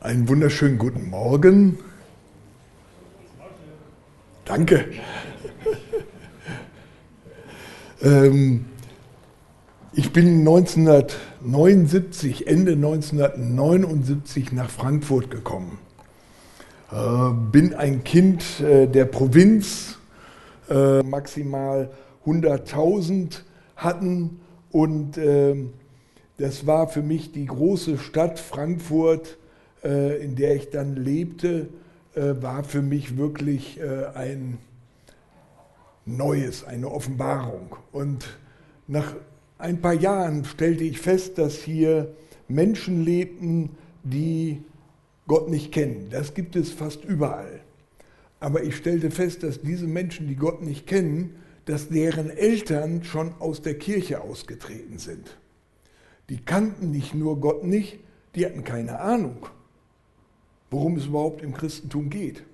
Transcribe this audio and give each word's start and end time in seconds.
Einen 0.00 0.28
wunderschönen 0.28 0.78
guten 0.78 1.10
Morgen. 1.10 1.78
Danke. 4.44 4.86
ähm, 8.02 8.66
ich 9.92 10.12
bin 10.12 10.38
1979, 10.38 12.46
Ende 12.46 12.72
1979 12.72 14.52
nach 14.52 14.70
Frankfurt 14.70 15.30
gekommen. 15.30 15.78
Äh, 16.92 17.30
bin 17.50 17.74
ein 17.74 18.04
Kind 18.04 18.60
äh, 18.60 18.86
der 18.86 19.04
Provinz, 19.04 19.98
äh, 20.70 21.02
maximal 21.02 21.90
100.000 22.24 23.40
hatten 23.76 24.40
und 24.70 25.18
ähm, 25.18 25.74
das 26.38 26.66
war 26.66 26.88
für 26.88 27.02
mich 27.02 27.32
die 27.32 27.46
große 27.46 27.98
Stadt 27.98 28.38
Frankfurt, 28.38 29.36
äh, 29.84 30.22
in 30.22 30.36
der 30.36 30.56
ich 30.56 30.70
dann 30.70 30.96
lebte, 30.96 31.68
äh, 32.14 32.34
war 32.40 32.64
für 32.64 32.80
mich 32.82 33.16
wirklich 33.16 33.78
äh, 33.80 34.06
ein 34.14 34.58
Neues, 36.06 36.64
eine 36.64 36.90
Offenbarung. 36.90 37.76
Und 37.92 38.38
nach 38.86 39.14
ein 39.58 39.80
paar 39.80 39.94
Jahren 39.94 40.44
stellte 40.44 40.84
ich 40.84 41.00
fest, 41.00 41.38
dass 41.38 41.56
hier 41.56 42.14
Menschen 42.46 43.04
lebten, 43.04 43.70
die 44.04 44.62
Gott 45.26 45.50
nicht 45.50 45.72
kennen. 45.72 46.08
Das 46.10 46.34
gibt 46.34 46.56
es 46.56 46.70
fast 46.70 47.04
überall. 47.04 47.60
Aber 48.40 48.62
ich 48.62 48.76
stellte 48.76 49.10
fest, 49.10 49.42
dass 49.42 49.60
diese 49.60 49.88
Menschen, 49.88 50.28
die 50.28 50.36
Gott 50.36 50.62
nicht 50.62 50.86
kennen, 50.86 51.34
dass 51.64 51.88
deren 51.88 52.30
Eltern 52.30 53.02
schon 53.02 53.34
aus 53.40 53.60
der 53.60 53.76
Kirche 53.76 54.20
ausgetreten 54.22 54.98
sind. 54.98 55.36
Die 56.28 56.38
kannten 56.38 56.90
nicht 56.90 57.14
nur 57.14 57.40
Gott 57.40 57.64
nicht, 57.64 57.98
die 58.34 58.44
hatten 58.44 58.64
keine 58.64 59.00
Ahnung, 59.00 59.46
worum 60.70 60.96
es 60.96 61.06
überhaupt 61.06 61.42
im 61.42 61.54
Christentum 61.54 62.10
geht. 62.10 62.44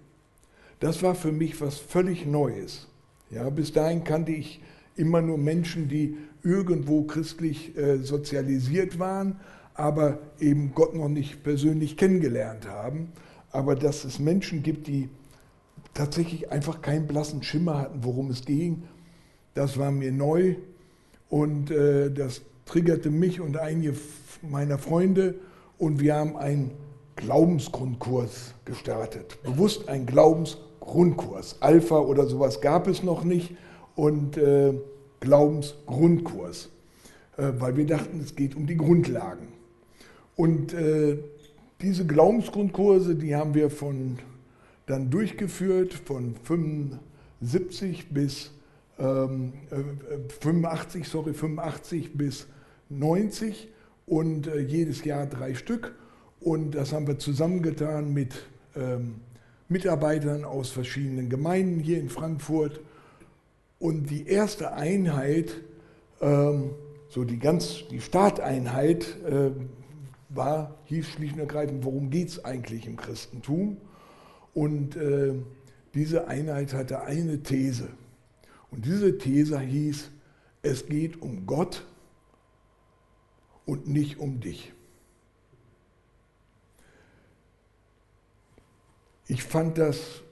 Das 0.81 1.03
war 1.03 1.15
für 1.15 1.33
mich 1.33 1.61
was 1.61 1.79
völlig 1.79 2.27
Neues. 2.27 2.89
Ja, 3.31 3.49
bis 3.51 3.73
dahin 3.73 4.05
kannte 4.05 4.33
ich 4.33 4.61
immer 4.97 5.23
nur 5.23 5.39
Menschen, 5.39 5.89
die 5.89 6.17
irgendwo 6.43 7.03
christlich 7.03 7.77
äh, 7.77 7.99
sozialisiert 7.99 8.99
waren, 8.99 9.41
aber 9.75 10.21
eben 10.39 10.73
Gott 10.75 10.95
noch 10.95 11.09
nicht 11.09 11.43
persönlich 11.43 11.97
kennengelernt 11.97 12.69
haben. 12.69 13.13
Aber 13.51 13.75
dass 13.75 14.05
es 14.05 14.19
Menschen 14.19 14.63
gibt, 14.63 14.87
die 14.87 15.09
tatsächlich 15.95 16.51
einfach 16.51 16.83
keinen 16.83 17.07
blassen 17.07 17.43
Schimmer 17.43 17.79
hatten, 17.79 18.05
worum 18.05 18.31
es 18.31 18.45
ging, 18.45 18.85
das 19.55 19.79
war 19.79 19.91
mir 19.91 20.13
neu 20.13 20.57
und 21.29 21.71
äh, 21.71 22.11
das 22.11 22.43
triggerte 22.67 23.11
mich 23.11 23.41
und 23.41 23.57
einige 23.57 23.95
meiner 24.43 24.79
Freunde 24.79 25.35
und 25.79 26.01
wir 26.01 26.15
haben 26.17 26.37
einen 26.37 26.73
Glaubensgrundkurs 27.17 28.55
gestartet. 28.65 29.43
Bewusst 29.43 29.89
ein 29.89 30.07
Glaubensgrundkurs. 30.07 31.57
Alpha 31.61 31.99
oder 31.99 32.27
sowas 32.27 32.61
gab 32.61 32.89
es 32.89 33.03
noch 33.03 33.25
nicht 33.25 33.55
und 33.95 34.37
äh, 34.37 34.75
Glaubensgrundkurs, 35.21 36.71
äh, 37.37 37.53
weil 37.59 37.77
wir 37.77 37.87
dachten, 37.87 38.21
es 38.21 38.35
geht 38.35 38.57
um 38.57 38.67
die 38.67 38.77
Grundlagen. 38.77 39.49
Und 40.37 40.75
äh, 40.75 41.19
diese 41.81 42.07
Glaubensgrundkurse, 42.07 43.15
die 43.15 43.37
haben 43.37 43.55
wir 43.55 43.71
von 43.71 44.19
dann 44.87 45.11
durchgeführt 45.11 45.95
von 45.95 46.35
75 46.43 48.11
bis 48.11 48.51
ähm, 48.99 49.53
85, 50.41 51.03
äh, 51.03 51.05
sorry, 51.05 51.35
85 51.35 52.17
bis 52.17 52.47
90 52.89 53.69
und 54.07 54.47
äh, 54.47 54.61
jedes 54.61 55.05
Jahr 55.05 55.27
drei 55.27 55.55
Stück. 55.55 55.95
Und 56.41 56.73
das 56.73 56.93
haben 56.93 57.07
wir 57.07 57.19
zusammengetan 57.19 58.13
mit 58.13 58.35
ähm, 58.77 59.21
Mitarbeitern 59.69 60.45
aus 60.45 60.71
verschiedenen 60.71 61.31
Gemeinden 61.31 61.81
hier 61.81 61.99
in 61.99 62.11
Frankfurt. 62.11 62.81
Und 63.79 64.11
die 64.11 64.27
erste 64.27 64.75
Einheit, 64.75 65.53
ähm, 66.21 66.71
so 67.09 67.25
die 67.25 67.39
ganz, 67.39 67.85
die 67.91 68.01
Starteinheit, 68.01 69.07
äh, 69.25 69.51
war, 70.29 70.77
hieß 70.87 71.07
schlicht 71.07 71.35
und 71.35 71.41
ergreifend, 71.41 71.85
worum 71.85 72.11
geht 72.11 72.29
es 72.29 72.45
eigentlich 72.45 72.87
im 72.87 72.97
Christentum? 72.97 73.77
Und 74.53 74.97
äh, 74.97 75.35
diese 75.95 76.29
Einheit 76.29 76.75
hatte 76.75 77.03
eine 77.03 77.43
These. 77.43 77.89
Und 78.71 78.85
diese 78.85 79.17
These 79.19 79.61
hieß, 79.61 80.11
es 80.63 80.87
geht 80.87 81.21
um 81.21 81.47
Gott 81.47 81.85
und 83.67 83.89
nicht 83.89 84.19
um 84.19 84.41
dich. 84.41 84.73
Ich 89.27 89.43
fand 89.43 89.79
das 89.79 90.23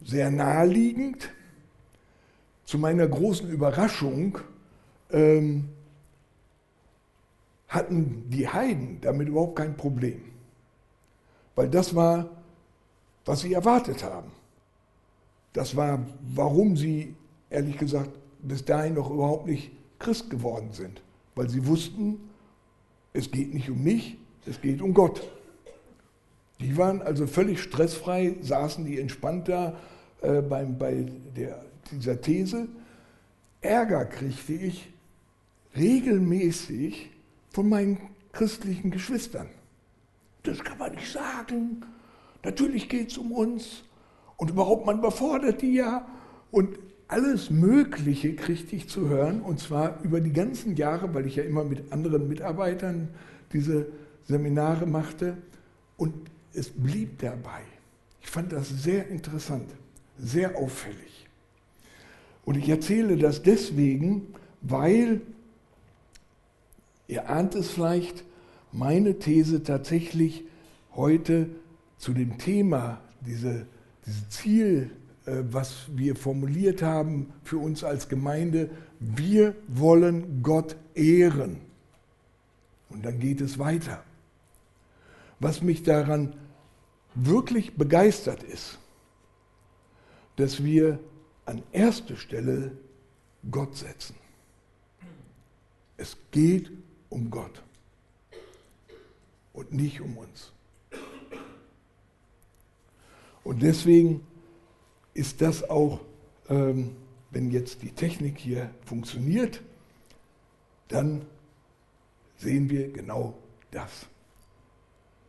sehr 0.00 0.30
naheliegend. 0.30 1.30
Zu 2.64 2.78
meiner 2.78 3.08
großen 3.08 3.48
Überraschung 3.48 4.38
ähm, 5.10 5.70
hatten 7.68 8.28
die 8.30 8.48
Heiden 8.48 9.00
damit 9.00 9.28
überhaupt 9.28 9.56
kein 9.56 9.76
Problem. 9.76 10.22
Weil 11.54 11.68
das 11.68 11.94
war, 11.94 12.30
was 13.24 13.40
sie 13.40 13.52
erwartet 13.52 14.04
haben. 14.04 14.30
Das 15.52 15.74
war, 15.74 16.06
warum 16.20 16.76
sie, 16.76 17.14
ehrlich 17.50 17.76
gesagt, 17.76 18.10
bis 18.40 18.64
dahin 18.64 18.94
noch 18.94 19.10
überhaupt 19.10 19.46
nicht 19.46 19.72
Christ 19.98 20.30
geworden 20.30 20.72
sind. 20.72 21.02
Weil 21.34 21.48
sie 21.48 21.66
wussten, 21.66 22.27
es 23.18 23.32
geht 23.32 23.52
nicht 23.52 23.68
um 23.68 23.82
mich, 23.82 24.16
es 24.46 24.60
geht 24.60 24.80
um 24.80 24.94
Gott. 24.94 25.28
Die 26.60 26.76
waren 26.76 27.02
also 27.02 27.26
völlig 27.26 27.60
stressfrei, 27.60 28.36
saßen 28.40 28.84
die 28.84 29.00
entspannt 29.00 29.48
da 29.48 29.76
äh, 30.22 30.40
beim, 30.40 30.78
bei 30.78 31.04
der, 31.36 31.64
dieser 31.90 32.20
These. 32.20 32.68
Ärger 33.60 34.04
kriegte 34.04 34.52
ich 34.52 34.88
regelmäßig 35.76 37.10
von 37.50 37.68
meinen 37.68 37.98
christlichen 38.30 38.92
Geschwistern. 38.92 39.48
Das 40.44 40.62
kann 40.62 40.78
man 40.78 40.94
nicht 40.94 41.12
sagen. 41.12 41.84
Natürlich 42.44 42.88
geht 42.88 43.10
es 43.10 43.18
um 43.18 43.32
uns. 43.32 43.82
Und 44.36 44.50
überhaupt, 44.50 44.86
man 44.86 44.98
überfordert 44.98 45.60
die 45.60 45.74
ja. 45.74 46.06
Und 46.52 46.78
alles 47.08 47.48
Mögliche 47.48 48.34
kriegte 48.34 48.76
ich 48.76 48.88
zu 48.88 49.08
hören, 49.08 49.40
und 49.40 49.58
zwar 49.58 50.02
über 50.02 50.20
die 50.20 50.32
ganzen 50.32 50.76
Jahre, 50.76 51.14
weil 51.14 51.26
ich 51.26 51.36
ja 51.36 51.42
immer 51.42 51.64
mit 51.64 51.90
anderen 51.90 52.28
Mitarbeitern 52.28 53.08
diese 53.52 53.86
Seminare 54.26 54.86
machte. 54.86 55.38
Und 55.96 56.14
es 56.52 56.68
blieb 56.68 57.18
dabei. 57.18 57.62
Ich 58.20 58.28
fand 58.28 58.52
das 58.52 58.68
sehr 58.68 59.08
interessant, 59.08 59.70
sehr 60.18 60.56
auffällig. 60.56 61.26
Und 62.44 62.56
ich 62.56 62.68
erzähle 62.68 63.16
das 63.16 63.42
deswegen, 63.42 64.34
weil, 64.60 65.22
ihr 67.06 67.28
ahnt 67.30 67.54
es 67.54 67.70
vielleicht, 67.70 68.24
meine 68.70 69.18
These 69.18 69.62
tatsächlich 69.62 70.44
heute 70.94 71.48
zu 71.96 72.12
dem 72.12 72.36
Thema, 72.36 73.00
diese, 73.26 73.66
dieses 74.04 74.28
Ziel 74.28 74.90
was 75.50 75.86
wir 75.94 76.16
formuliert 76.16 76.82
haben 76.82 77.32
für 77.42 77.58
uns 77.58 77.84
als 77.84 78.08
Gemeinde, 78.08 78.70
wir 79.00 79.54
wollen 79.66 80.42
Gott 80.42 80.76
ehren. 80.94 81.60
Und 82.90 83.04
dann 83.04 83.18
geht 83.18 83.40
es 83.40 83.58
weiter. 83.58 84.02
Was 85.40 85.62
mich 85.62 85.82
daran 85.82 86.34
wirklich 87.14 87.76
begeistert 87.76 88.42
ist, 88.42 88.78
dass 90.36 90.64
wir 90.64 90.98
an 91.46 91.62
erste 91.72 92.16
Stelle 92.16 92.72
Gott 93.50 93.76
setzen. 93.76 94.14
Es 95.96 96.16
geht 96.30 96.70
um 97.08 97.30
Gott 97.30 97.62
und 99.52 99.72
nicht 99.72 100.00
um 100.00 100.16
uns. 100.16 100.52
Und 103.42 103.62
deswegen 103.62 104.26
ist 105.18 105.42
das 105.42 105.68
auch, 105.68 106.00
ähm, 106.48 106.94
wenn 107.30 107.50
jetzt 107.50 107.82
die 107.82 107.90
Technik 107.90 108.38
hier 108.38 108.70
funktioniert, 108.86 109.60
dann 110.86 111.22
sehen 112.36 112.70
wir 112.70 112.92
genau 112.92 113.36
das. 113.72 114.06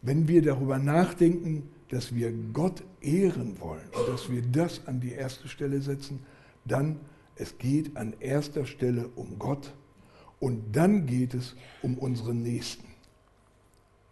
Wenn 0.04 0.28
wir 0.28 0.44
darüber 0.44 0.78
nachdenken, 0.78 1.70
dass 1.90 2.14
wir 2.14 2.32
Gott 2.54 2.84
ehren 3.02 3.60
wollen 3.60 3.90
und 3.98 4.08
dass 4.08 4.30
wir 4.32 4.44
das 4.44 4.86
an 4.88 5.00
die 5.00 5.12
erste 5.12 5.48
Stelle 5.48 5.82
setzen, 5.82 6.24
dann 6.66 7.00
es 7.36 7.58
geht 7.58 7.98
an 7.98 8.14
erster 8.20 8.66
Stelle 8.66 9.08
um 9.16 9.40
Gott 9.40 9.74
und 10.40 10.76
dann 10.76 11.08
geht 11.08 11.34
es 11.34 11.56
um 11.82 11.98
unseren 11.98 12.44
Nächsten, 12.44 12.88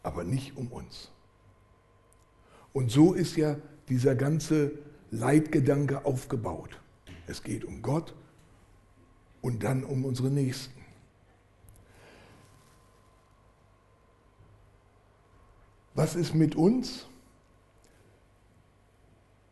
aber 0.01 0.23
nicht 0.23 0.57
um 0.57 0.68
uns. 0.71 1.12
Und 2.73 2.89
so 2.89 3.13
ist 3.13 3.38
ja 3.38 3.57
dieser 3.89 4.15
ganze 4.15 4.86
Leitgedanke 5.12 6.06
aufgebaut. 6.06 6.80
Es 7.27 7.44
geht 7.44 7.65
um 7.65 7.81
Gott 7.81 8.13
und 9.42 9.63
dann 9.63 9.83
um 9.83 10.06
unsere 10.06 10.30
Nächsten. 10.30 10.74
Was 15.94 16.15
ist 16.15 16.36
mit 16.36 16.56
uns? 16.56 17.07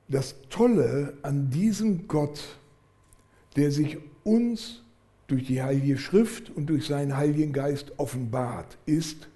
Das 0.07 0.35
Tolle 0.49 1.17
an 1.23 1.49
diesem 1.49 2.07
Gott, 2.07 2.59
der 3.55 3.71
sich 3.71 3.97
uns 4.23 4.83
durch 5.27 5.47
die 5.47 5.63
Heilige 5.63 5.97
Schrift 5.97 6.51
und 6.51 6.67
durch 6.67 6.85
seinen 6.85 7.17
Heiligen 7.17 7.51
Geist 7.51 7.93
offenbart, 7.97 8.77
ist, 8.85 9.27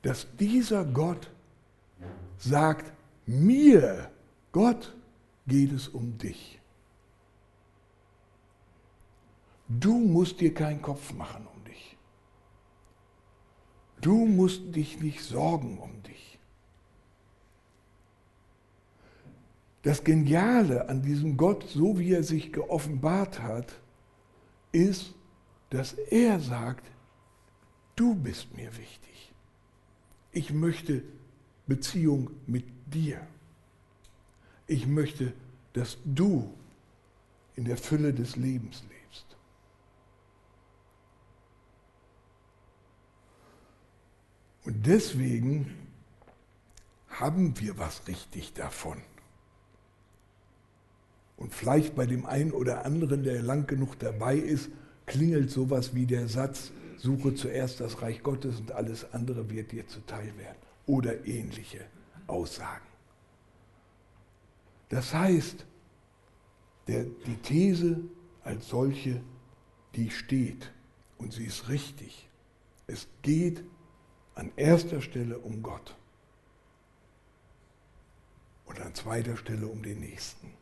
dass 0.00 0.26
dieser 0.38 0.84
Gott 0.84 1.28
sagt, 2.38 2.92
mir, 3.26 4.10
Gott, 4.52 4.95
geht 5.46 5.72
es 5.72 5.88
um 5.88 6.18
dich. 6.18 6.60
Du 9.68 9.98
musst 9.98 10.40
dir 10.40 10.54
keinen 10.54 10.82
Kopf 10.82 11.12
machen 11.12 11.46
um 11.46 11.64
dich. 11.64 11.96
Du 14.00 14.26
musst 14.26 14.74
dich 14.74 15.00
nicht 15.00 15.22
sorgen 15.22 15.78
um 15.78 16.02
dich. 16.02 16.38
Das 19.82 20.02
Geniale 20.02 20.88
an 20.88 21.02
diesem 21.02 21.36
Gott, 21.36 21.64
so 21.68 21.98
wie 21.98 22.12
er 22.12 22.24
sich 22.24 22.52
geoffenbart 22.52 23.40
hat, 23.40 23.80
ist, 24.72 25.14
dass 25.70 25.92
er 25.92 26.40
sagt, 26.40 26.90
du 27.94 28.14
bist 28.14 28.56
mir 28.56 28.76
wichtig. 28.76 29.32
Ich 30.32 30.52
möchte 30.52 31.02
Beziehung 31.66 32.30
mit 32.46 32.64
dir. 32.86 33.20
Ich 34.66 34.86
möchte, 34.86 35.32
dass 35.72 35.98
du 36.04 36.52
in 37.54 37.64
der 37.64 37.76
Fülle 37.76 38.12
des 38.12 38.36
Lebens 38.36 38.82
lebst. 38.82 39.36
Und 44.64 44.86
deswegen 44.86 45.74
haben 47.08 47.58
wir 47.60 47.78
was 47.78 48.06
richtig 48.08 48.52
davon. 48.52 49.00
Und 51.36 51.54
vielleicht 51.54 51.94
bei 51.94 52.06
dem 52.06 52.26
einen 52.26 52.50
oder 52.52 52.84
anderen, 52.84 53.22
der 53.22 53.42
lang 53.42 53.66
genug 53.66 53.98
dabei 53.98 54.36
ist, 54.36 54.70
klingelt 55.06 55.50
sowas 55.50 55.94
wie 55.94 56.06
der 56.06 56.28
Satz, 56.28 56.72
suche 56.96 57.34
zuerst 57.34 57.80
das 57.80 58.02
Reich 58.02 58.22
Gottes 58.22 58.58
und 58.58 58.72
alles 58.72 59.12
andere 59.12 59.48
wird 59.50 59.70
dir 59.72 59.86
zuteil 59.86 60.36
werden. 60.36 60.58
Oder 60.86 61.26
ähnliche 61.26 61.84
Aussagen. 62.26 62.86
Das 64.88 65.12
heißt, 65.12 65.66
der, 66.86 67.04
die 67.04 67.36
These 67.42 68.00
als 68.44 68.68
solche, 68.68 69.20
die 69.94 70.10
steht 70.10 70.72
und 71.18 71.32
sie 71.32 71.44
ist 71.44 71.68
richtig. 71.68 72.28
Es 72.86 73.08
geht 73.22 73.64
an 74.34 74.52
erster 74.56 75.00
Stelle 75.00 75.38
um 75.38 75.62
Gott 75.62 75.96
und 78.66 78.80
an 78.80 78.94
zweiter 78.94 79.36
Stelle 79.36 79.66
um 79.66 79.82
den 79.82 80.00
Nächsten. 80.00 80.52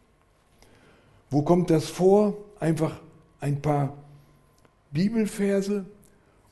Wo 1.30 1.42
kommt 1.42 1.70
das 1.70 1.88
vor? 1.88 2.36
Einfach 2.60 3.02
ein 3.40 3.60
paar 3.60 3.96
Bibelverse 4.92 5.84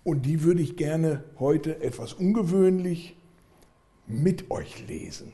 und 0.05 0.27
die 0.27 0.43
würde 0.43 0.61
ich 0.61 0.77
gerne 0.77 1.25
heute 1.39 1.81
etwas 1.81 2.13
ungewöhnlich 2.13 3.17
mit 4.07 4.51
euch 4.51 4.87
lesen. 4.87 5.33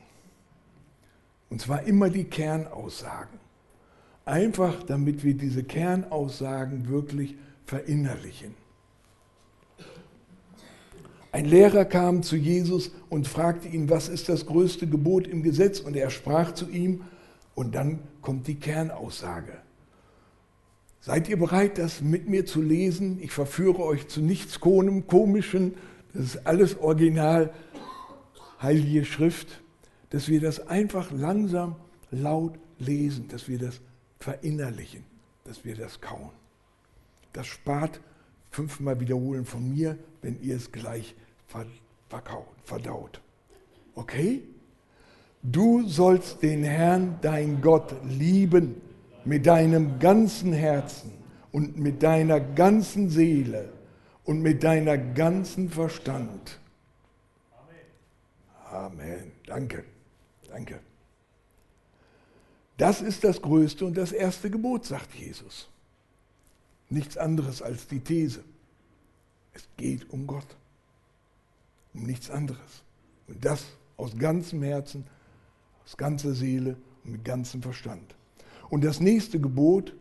Und 1.50 1.60
zwar 1.60 1.82
immer 1.82 2.10
die 2.10 2.24
Kernaussagen. 2.24 3.38
Einfach 4.24 4.82
damit 4.82 5.24
wir 5.24 5.34
diese 5.34 5.64
Kernaussagen 5.64 6.88
wirklich 6.88 7.36
verinnerlichen. 7.64 8.54
Ein 11.32 11.44
Lehrer 11.44 11.84
kam 11.84 12.22
zu 12.22 12.36
Jesus 12.36 12.90
und 13.10 13.28
fragte 13.28 13.68
ihn, 13.68 13.90
was 13.90 14.08
ist 14.08 14.28
das 14.28 14.46
größte 14.46 14.86
Gebot 14.86 15.26
im 15.26 15.42
Gesetz? 15.42 15.80
Und 15.80 15.96
er 15.96 16.10
sprach 16.10 16.52
zu 16.52 16.68
ihm, 16.68 17.02
und 17.54 17.74
dann 17.74 18.00
kommt 18.22 18.46
die 18.46 18.54
Kernaussage. 18.54 19.52
Seid 21.00 21.28
ihr 21.28 21.38
bereit, 21.38 21.78
das 21.78 22.00
mit 22.00 22.28
mir 22.28 22.46
zu 22.46 22.62
lesen? 22.62 23.18
Ich 23.20 23.32
verführe 23.32 23.82
euch 23.82 24.08
zu 24.08 24.20
nichts 24.20 24.60
Komischen. 24.60 25.74
Das 26.12 26.24
ist 26.24 26.46
alles 26.46 26.78
original, 26.78 27.52
heilige 28.62 29.04
Schrift. 29.04 29.60
Dass 30.10 30.28
wir 30.28 30.40
das 30.40 30.66
einfach 30.66 31.10
langsam, 31.10 31.76
laut 32.10 32.58
lesen, 32.78 33.28
dass 33.28 33.48
wir 33.48 33.58
das 33.58 33.80
verinnerlichen, 34.18 35.04
dass 35.44 35.64
wir 35.64 35.76
das 35.76 36.00
kauen. 36.00 36.30
Das 37.32 37.46
spart 37.46 38.00
fünfmal 38.50 38.98
Wiederholen 39.00 39.44
von 39.44 39.68
mir, 39.68 39.98
wenn 40.22 40.40
ihr 40.40 40.56
es 40.56 40.72
gleich 40.72 41.14
verkaut, 42.08 42.48
verdaut. 42.64 43.20
Okay? 43.94 44.42
Du 45.42 45.86
sollst 45.86 46.42
den 46.42 46.64
Herrn, 46.64 47.18
dein 47.20 47.60
Gott, 47.60 47.94
lieben 48.04 48.80
mit 49.24 49.46
deinem 49.46 49.98
ganzen 49.98 50.52
Herzen 50.52 51.12
und 51.52 51.78
mit 51.78 52.02
deiner 52.02 52.40
ganzen 52.40 53.08
Seele 53.10 53.72
und 54.24 54.42
mit 54.42 54.64
deiner 54.64 54.98
ganzen 54.98 55.70
Verstand. 55.70 56.58
Amen. 58.70 59.00
Amen. 59.00 59.32
Danke. 59.46 59.84
Danke. 60.48 60.80
Das 62.76 63.00
ist 63.00 63.24
das 63.24 63.42
größte 63.42 63.84
und 63.84 63.96
das 63.96 64.12
erste 64.12 64.50
Gebot, 64.50 64.84
sagt 64.84 65.14
Jesus. 65.14 65.68
Nichts 66.88 67.18
anderes 67.18 67.60
als 67.60 67.86
die 67.88 68.00
These. 68.00 68.44
Es 69.52 69.68
geht 69.76 70.08
um 70.10 70.26
Gott. 70.26 70.46
Um 71.92 72.04
nichts 72.04 72.30
anderes. 72.30 72.82
Und 73.26 73.44
das 73.44 73.64
aus 73.96 74.16
ganzem 74.16 74.62
Herzen, 74.62 75.04
aus 75.84 75.96
ganzer 75.96 76.34
Seele 76.34 76.76
und 77.04 77.12
mit 77.12 77.24
ganzem 77.24 77.62
Verstand. 77.62 78.14
Und 78.70 78.84
das 78.84 79.00
nächste 79.00 79.40
Gebot, 79.40 79.94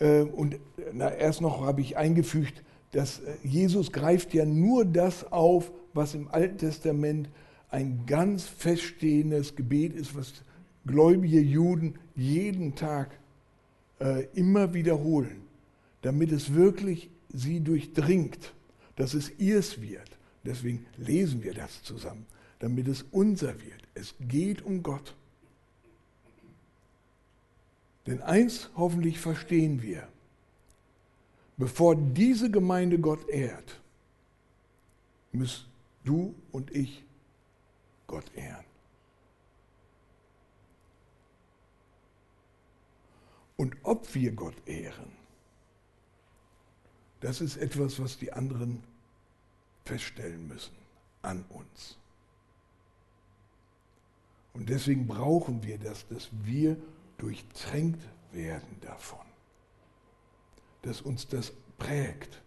äh, 0.00 0.22
und 0.22 0.58
na, 0.92 1.12
erst 1.12 1.40
noch 1.40 1.64
habe 1.64 1.80
ich 1.80 1.96
eingefügt, 1.96 2.62
dass 2.92 3.20
äh, 3.20 3.36
Jesus 3.44 3.92
greift 3.92 4.34
ja 4.34 4.44
nur 4.44 4.84
das 4.84 5.30
auf, 5.30 5.70
was 5.94 6.14
im 6.14 6.28
Alten 6.28 6.58
Testament 6.58 7.28
ein 7.70 8.06
ganz 8.06 8.44
feststehendes 8.44 9.54
Gebet 9.54 9.94
ist, 9.94 10.14
was 10.14 10.32
gläubige 10.86 11.40
Juden 11.40 11.98
jeden 12.14 12.74
Tag 12.74 13.18
äh, 14.00 14.24
immer 14.34 14.74
wiederholen, 14.74 15.42
damit 16.02 16.32
es 16.32 16.54
wirklich 16.54 17.10
sie 17.28 17.60
durchdringt, 17.60 18.54
dass 18.96 19.14
es 19.14 19.38
ihrs 19.38 19.80
wird. 19.80 20.18
Deswegen 20.44 20.86
lesen 20.96 21.42
wir 21.42 21.52
das 21.52 21.82
zusammen, 21.82 22.26
damit 22.58 22.88
es 22.88 23.04
unser 23.10 23.60
wird. 23.60 23.82
Es 23.94 24.14
geht 24.20 24.62
um 24.62 24.82
Gott. 24.82 25.14
Denn 28.06 28.22
eins 28.22 28.70
hoffentlich 28.74 29.18
verstehen 29.18 29.82
wir, 29.82 30.08
bevor 31.58 31.94
diese 31.94 32.50
Gemeinde 32.50 32.98
Gott 32.98 33.28
ehrt, 33.28 33.80
müssen 35.32 35.66
du 36.04 36.34
und 36.50 36.74
ich 36.74 37.04
Gott 38.08 38.34
ehren. 38.34 38.64
Und 43.56 43.76
ob 43.84 44.12
wir 44.14 44.32
Gott 44.32 44.56
ehren, 44.66 45.12
das 47.20 47.40
ist 47.40 47.56
etwas, 47.56 48.00
was 48.00 48.18
die 48.18 48.32
anderen 48.32 48.82
feststellen 49.84 50.48
müssen 50.48 50.76
an 51.22 51.44
uns. 51.48 51.98
Und 54.52 54.68
deswegen 54.68 55.06
brauchen 55.06 55.62
wir 55.62 55.78
das, 55.78 56.06
dass 56.08 56.28
wir 56.32 56.76
durchtränkt 57.18 58.02
werden 58.32 58.80
davon, 58.80 59.26
dass 60.82 61.00
uns 61.00 61.26
das 61.28 61.52
prägt. 61.78 62.42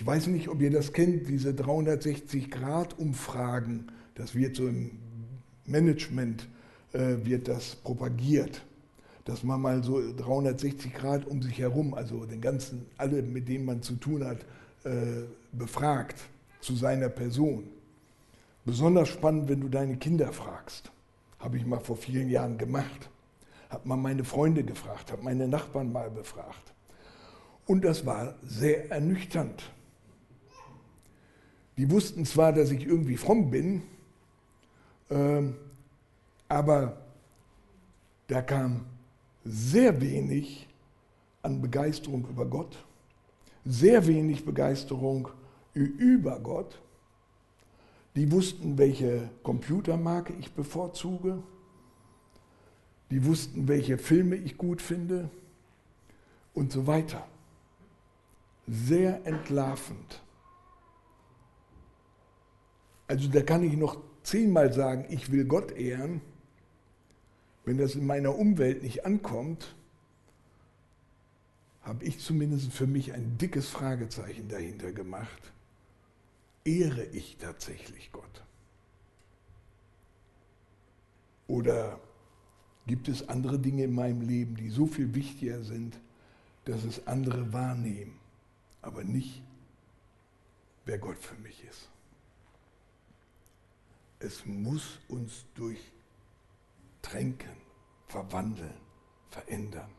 Ich 0.00 0.06
weiß 0.06 0.28
nicht, 0.28 0.48
ob 0.48 0.62
ihr 0.62 0.70
das 0.70 0.94
kennt, 0.94 1.28
diese 1.28 1.50
360-Grad-Umfragen, 1.50 3.92
das 4.14 4.34
wird 4.34 4.56
so 4.56 4.66
im 4.66 4.92
Management, 5.66 6.48
äh, 6.94 7.16
wird 7.22 7.48
das 7.48 7.76
propagiert, 7.76 8.64
dass 9.26 9.42
man 9.42 9.60
mal 9.60 9.84
so 9.84 10.00
360 10.16 10.94
Grad 10.94 11.26
um 11.26 11.42
sich 11.42 11.58
herum, 11.58 11.92
also 11.92 12.24
den 12.24 12.40
ganzen, 12.40 12.86
alle, 12.96 13.20
mit 13.20 13.46
denen 13.46 13.66
man 13.66 13.82
zu 13.82 13.96
tun 13.96 14.24
hat, 14.24 14.38
äh, 14.84 15.24
befragt 15.52 16.16
zu 16.62 16.74
seiner 16.76 17.10
Person. 17.10 17.64
Besonders 18.64 19.10
spannend, 19.10 19.50
wenn 19.50 19.60
du 19.60 19.68
deine 19.68 19.98
Kinder 19.98 20.32
fragst. 20.32 20.90
Habe 21.38 21.58
ich 21.58 21.66
mal 21.66 21.80
vor 21.80 21.98
vielen 21.98 22.30
Jahren 22.30 22.56
gemacht. 22.56 23.10
Habe 23.68 23.86
mal 23.86 23.96
meine 23.96 24.24
Freunde 24.24 24.64
gefragt, 24.64 25.12
habe 25.12 25.22
meine 25.22 25.46
Nachbarn 25.46 25.92
mal 25.92 26.10
befragt. 26.10 26.72
Und 27.66 27.84
das 27.84 28.06
war 28.06 28.36
sehr 28.42 28.90
ernüchternd. 28.90 29.70
Die 31.80 31.90
wussten 31.90 32.26
zwar, 32.26 32.52
dass 32.52 32.70
ich 32.70 32.84
irgendwie 32.84 33.16
fromm 33.16 33.50
bin, 33.50 33.80
ähm, 35.08 35.56
aber 36.46 37.00
da 38.26 38.42
kam 38.42 38.84
sehr 39.46 39.98
wenig 40.02 40.68
an 41.40 41.62
Begeisterung 41.62 42.28
über 42.28 42.44
Gott, 42.44 42.84
sehr 43.64 44.06
wenig 44.06 44.44
Begeisterung 44.44 45.28
über 45.72 46.38
Gott 46.40 46.78
Die 48.14 48.30
wussten, 48.30 48.76
welche 48.76 49.30
Computermarke 49.42 50.34
ich 50.38 50.52
bevorzuge. 50.52 51.42
Die 53.10 53.24
wussten, 53.24 53.68
welche 53.68 53.96
Filme 53.96 54.36
ich 54.36 54.58
gut 54.58 54.82
finde 54.82 55.30
und 56.52 56.72
so 56.72 56.86
weiter. 56.86 57.26
Sehr 58.66 59.24
entlarvend. 59.24 60.20
Also 63.10 63.28
da 63.28 63.42
kann 63.42 63.64
ich 63.64 63.76
noch 63.76 64.00
zehnmal 64.22 64.72
sagen, 64.72 65.04
ich 65.08 65.32
will 65.32 65.44
Gott 65.44 65.72
ehren. 65.72 66.20
Wenn 67.64 67.76
das 67.76 67.96
in 67.96 68.06
meiner 68.06 68.36
Umwelt 68.36 68.84
nicht 68.84 69.04
ankommt, 69.04 69.74
habe 71.82 72.04
ich 72.04 72.20
zumindest 72.20 72.72
für 72.72 72.86
mich 72.86 73.12
ein 73.12 73.36
dickes 73.36 73.68
Fragezeichen 73.68 74.46
dahinter 74.46 74.92
gemacht. 74.92 75.52
Ehre 76.64 77.04
ich 77.06 77.36
tatsächlich 77.38 78.12
Gott? 78.12 78.44
Oder 81.48 81.98
gibt 82.86 83.08
es 83.08 83.28
andere 83.28 83.58
Dinge 83.58 83.82
in 83.82 83.92
meinem 83.92 84.20
Leben, 84.20 84.54
die 84.54 84.70
so 84.70 84.86
viel 84.86 85.16
wichtiger 85.16 85.64
sind, 85.64 85.98
dass 86.64 86.84
es 86.84 87.08
andere 87.08 87.52
wahrnehmen, 87.52 88.20
aber 88.82 89.02
nicht, 89.02 89.42
wer 90.84 90.98
Gott 90.98 91.18
für 91.18 91.34
mich 91.42 91.64
ist? 91.68 91.89
Es 94.20 94.44
muss 94.44 95.00
uns 95.08 95.46
durchtränken, 95.54 97.56
verwandeln, 98.06 98.74
verändern. 99.30 99.90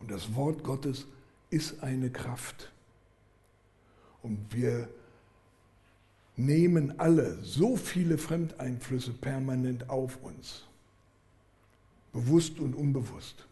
Und 0.00 0.10
das 0.10 0.34
Wort 0.34 0.64
Gottes 0.64 1.06
ist 1.50 1.82
eine 1.82 2.10
Kraft. 2.10 2.72
Und 4.22 4.52
wir 4.52 4.88
nehmen 6.36 6.98
alle 6.98 7.38
so 7.42 7.76
viele 7.76 8.18
Fremdeinflüsse 8.18 9.12
permanent 9.12 9.88
auf 9.88 10.20
uns, 10.22 10.66
bewusst 12.12 12.58
und 12.58 12.74
unbewusst. 12.74 13.46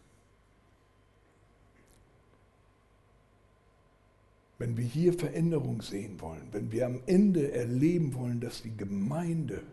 Wenn 4.59 4.75
wir 4.75 4.83
hier 4.83 5.13
Veränderung 5.13 5.81
sehen 5.81 6.19
wollen, 6.19 6.49
wenn 6.51 6.71
wir 6.71 6.85
am 6.85 7.01
Ende 7.05 7.53
erleben 7.53 8.13
wollen, 8.13 8.41
dass 8.41 8.61
die 8.61 8.75
Gemeinde, 8.75 9.63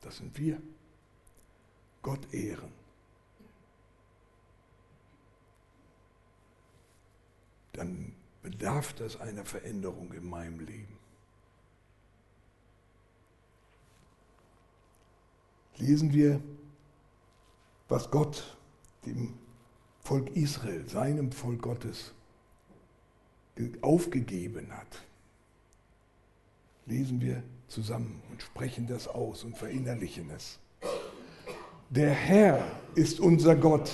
das 0.00 0.18
sind 0.18 0.36
wir, 0.36 0.60
Gott 2.02 2.34
ehren, 2.34 2.72
dann 7.72 8.12
bedarf 8.42 8.92
das 8.94 9.20
einer 9.20 9.44
Veränderung 9.44 10.12
in 10.12 10.28
meinem 10.28 10.58
Leben. 10.58 10.98
Lesen 15.76 16.12
wir, 16.12 16.40
was 17.88 18.10
Gott 18.10 18.58
dem 19.06 19.34
Volk 20.00 20.34
Israel, 20.36 20.88
seinem 20.88 21.30
Volk 21.30 21.62
Gottes, 21.62 22.12
aufgegeben 23.82 24.68
hat. 24.72 25.02
Lesen 26.86 27.20
wir 27.20 27.42
zusammen 27.68 28.22
und 28.30 28.42
sprechen 28.42 28.86
das 28.86 29.08
aus 29.08 29.44
und 29.44 29.56
verinnerlichen 29.56 30.30
es. 30.30 30.58
Der 31.90 32.10
Herr 32.10 32.64
ist 32.94 33.20
unser 33.20 33.56
Gott, 33.56 33.90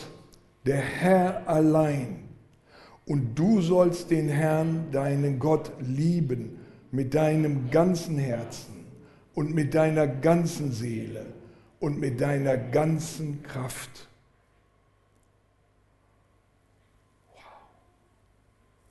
der 0.64 0.80
Herr 0.80 1.46
allein 1.48 2.28
und 3.06 3.34
du 3.34 3.60
sollst 3.60 4.10
den 4.10 4.28
Herrn, 4.28 4.90
deinen 4.92 5.38
Gott, 5.38 5.72
lieben 5.80 6.60
mit 6.92 7.14
deinem 7.14 7.70
ganzen 7.70 8.18
Herzen 8.18 8.86
und 9.34 9.54
mit 9.54 9.74
deiner 9.74 10.06
ganzen 10.06 10.72
Seele 10.72 11.26
und 11.80 11.98
mit 11.98 12.20
deiner 12.20 12.56
ganzen 12.56 13.42
Kraft. 13.42 14.08
Wow. 17.32 17.42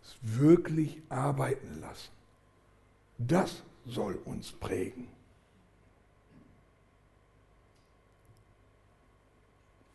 Es 0.01 0.07
wirklich 0.21 1.01
arbeiten 1.09 1.79
lassen. 1.81 2.11
Das 3.17 3.63
soll 3.85 4.15
uns 4.25 4.51
prägen. 4.51 5.07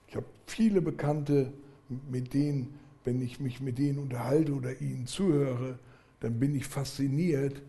Ich 0.09 0.17
habe 0.17 0.27
viele 0.47 0.81
Bekannte, 0.81 1.53
mit 1.89 2.35
denen 2.35 2.79
wenn 3.05 3.21
ich 3.21 3.39
mich 3.39 3.61
mit 3.61 3.79
denen 3.79 3.99
unterhalte 3.99 4.55
oder 4.55 4.81
ihnen 4.81 5.07
zuhöre, 5.07 5.79
dann 6.21 6.41
bin 6.41 6.55
ich 6.55 6.67
fasziniert. 6.67 7.63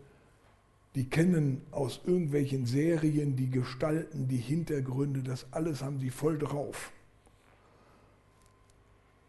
Die 0.96 1.10
kennen 1.10 1.62
aus 1.72 2.00
irgendwelchen 2.06 2.66
Serien 2.66 3.36
die 3.36 3.50
Gestalten, 3.50 4.30
die 4.30 4.38
Hintergründe, 4.38 5.22
das 5.24 5.46
alles 5.52 5.82
haben 5.82 6.00
sie 6.00 6.10
voll 6.10 6.40
drauf. 6.40 6.94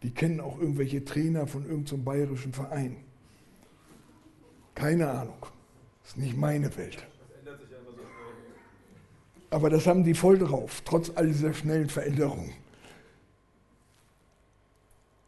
Die 0.04 0.12
kennen 0.12 0.40
auch 0.40 0.60
irgendwelche 0.60 1.04
Trainer 1.04 1.48
von 1.48 1.66
irgendeinem 1.66 2.04
bayerischen 2.04 2.52
Verein. 2.52 2.98
Keine 4.76 5.10
Ahnung. 5.10 5.40
Das 6.02 6.10
ist 6.10 6.18
nicht 6.18 6.36
meine 6.36 6.74
Welt. 6.76 7.04
Aber 9.50 9.70
das 9.70 9.86
haben 9.86 10.04
die 10.04 10.14
voll 10.14 10.38
drauf, 10.38 10.82
trotz 10.84 11.10
all 11.10 11.26
dieser 11.26 11.54
schnellen 11.54 11.88
Veränderungen. 11.88 12.54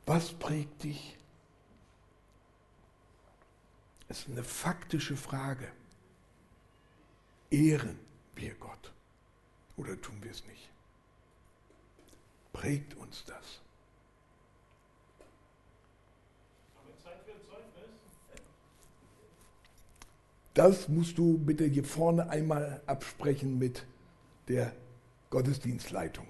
Was 0.07 0.33
prägt 0.33 0.85
dich? 0.85 1.17
Es 4.09 4.21
ist 4.21 4.29
eine 4.29 4.45
faktische 4.45 5.17
Frage. 5.17 5.69
Ehren 7.51 7.99
wir 8.35 8.55
Gott 8.55 8.93
oder 9.77 10.01
tun 10.01 10.23
wir 10.23 10.31
es 10.31 10.45
nicht? 10.47 10.69
Prägt 12.53 12.95
uns 12.97 13.25
das? 13.25 13.61
Das 20.59 20.89
musst 20.89 21.17
du 21.19 21.39
bitte 21.39 21.67
hier 21.67 21.85
vorne 21.85 22.31
einmal 22.31 22.83
absprechen 22.85 23.61
mit 23.61 23.87
der 24.49 24.73
Gottesdienstleitung. 25.31 26.27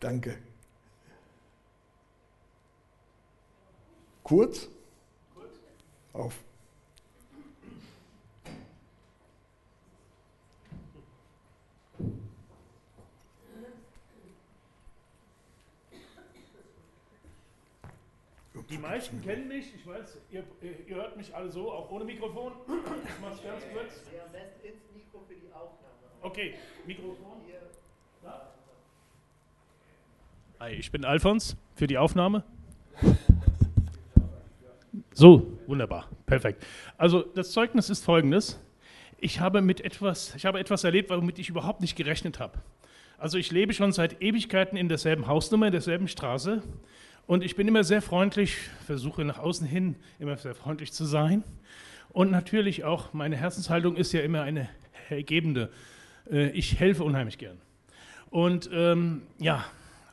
Danke. 0.00 0.36
Kurz? 4.22 4.68
Auf. 6.12 6.34
Die 18.70 18.78
meisten 18.78 19.22
kennen 19.22 19.48
mich, 19.48 19.74
ich 19.74 19.86
weiß, 19.86 20.18
ihr, 20.30 20.44
ihr, 20.60 20.96
hört 20.96 21.16
mich 21.16 21.34
alle 21.34 21.50
so, 21.50 21.72
auch 21.72 21.90
ohne 21.90 22.04
Mikrofon. 22.04 22.52
Ich 22.66 23.20
mache 23.20 23.34
es 23.34 23.42
ganz 23.42 23.62
kurz. 23.72 24.02
Ja, 24.14 24.24
am 24.24 24.32
besten 24.32 24.66
ins 24.66 24.82
Mikro 24.94 25.24
für 25.26 25.34
die 25.34 25.50
Aufnahme. 25.52 25.94
Okay, 26.20 26.54
Mikrofon. 26.86 27.38
Hi, 30.60 30.72
ich 30.72 30.90
bin 30.90 31.04
Alfons 31.04 31.56
für 31.76 31.86
die 31.86 31.96
Aufnahme. 31.96 32.42
So, 35.14 35.56
wunderbar, 35.68 36.08
perfekt. 36.26 36.66
Also 36.96 37.22
das 37.22 37.52
Zeugnis 37.52 37.90
ist 37.90 38.04
folgendes. 38.04 38.58
Ich 39.18 39.38
habe 39.38 39.62
mit 39.62 39.80
etwas, 39.80 40.34
ich 40.34 40.46
habe 40.46 40.58
etwas 40.58 40.82
erlebt, 40.82 41.10
womit 41.10 41.38
ich 41.38 41.48
überhaupt 41.48 41.80
nicht 41.80 41.94
gerechnet 41.94 42.40
habe. 42.40 42.58
Also 43.18 43.38
ich 43.38 43.52
lebe 43.52 43.72
schon 43.72 43.92
seit 43.92 44.20
Ewigkeiten 44.20 44.76
in 44.76 44.88
derselben 44.88 45.28
Hausnummer, 45.28 45.66
in 45.66 45.72
derselben 45.72 46.08
Straße 46.08 46.62
und 47.28 47.44
ich 47.44 47.56
bin 47.56 47.68
immer 47.68 47.84
sehr 47.84 48.00
freundlich, 48.00 48.56
versuche 48.86 49.22
nach 49.22 49.38
außen 49.38 49.66
hin 49.66 49.96
immer 50.18 50.38
sehr 50.38 50.54
freundlich 50.54 50.92
zu 50.92 51.04
sein. 51.04 51.44
Und 52.08 52.30
natürlich 52.30 52.84
auch 52.84 53.12
meine 53.12 53.36
Herzenshaltung 53.36 53.96
ist 53.96 54.12
ja 54.12 54.22
immer 54.22 54.42
eine 54.42 54.70
ergebende. 55.10 55.68
Äh, 56.30 56.48
ich 56.52 56.80
helfe 56.80 57.04
unheimlich 57.04 57.36
gern. 57.36 57.58
Und 58.30 58.70
ähm, 58.72 59.24
ja, 59.38 59.62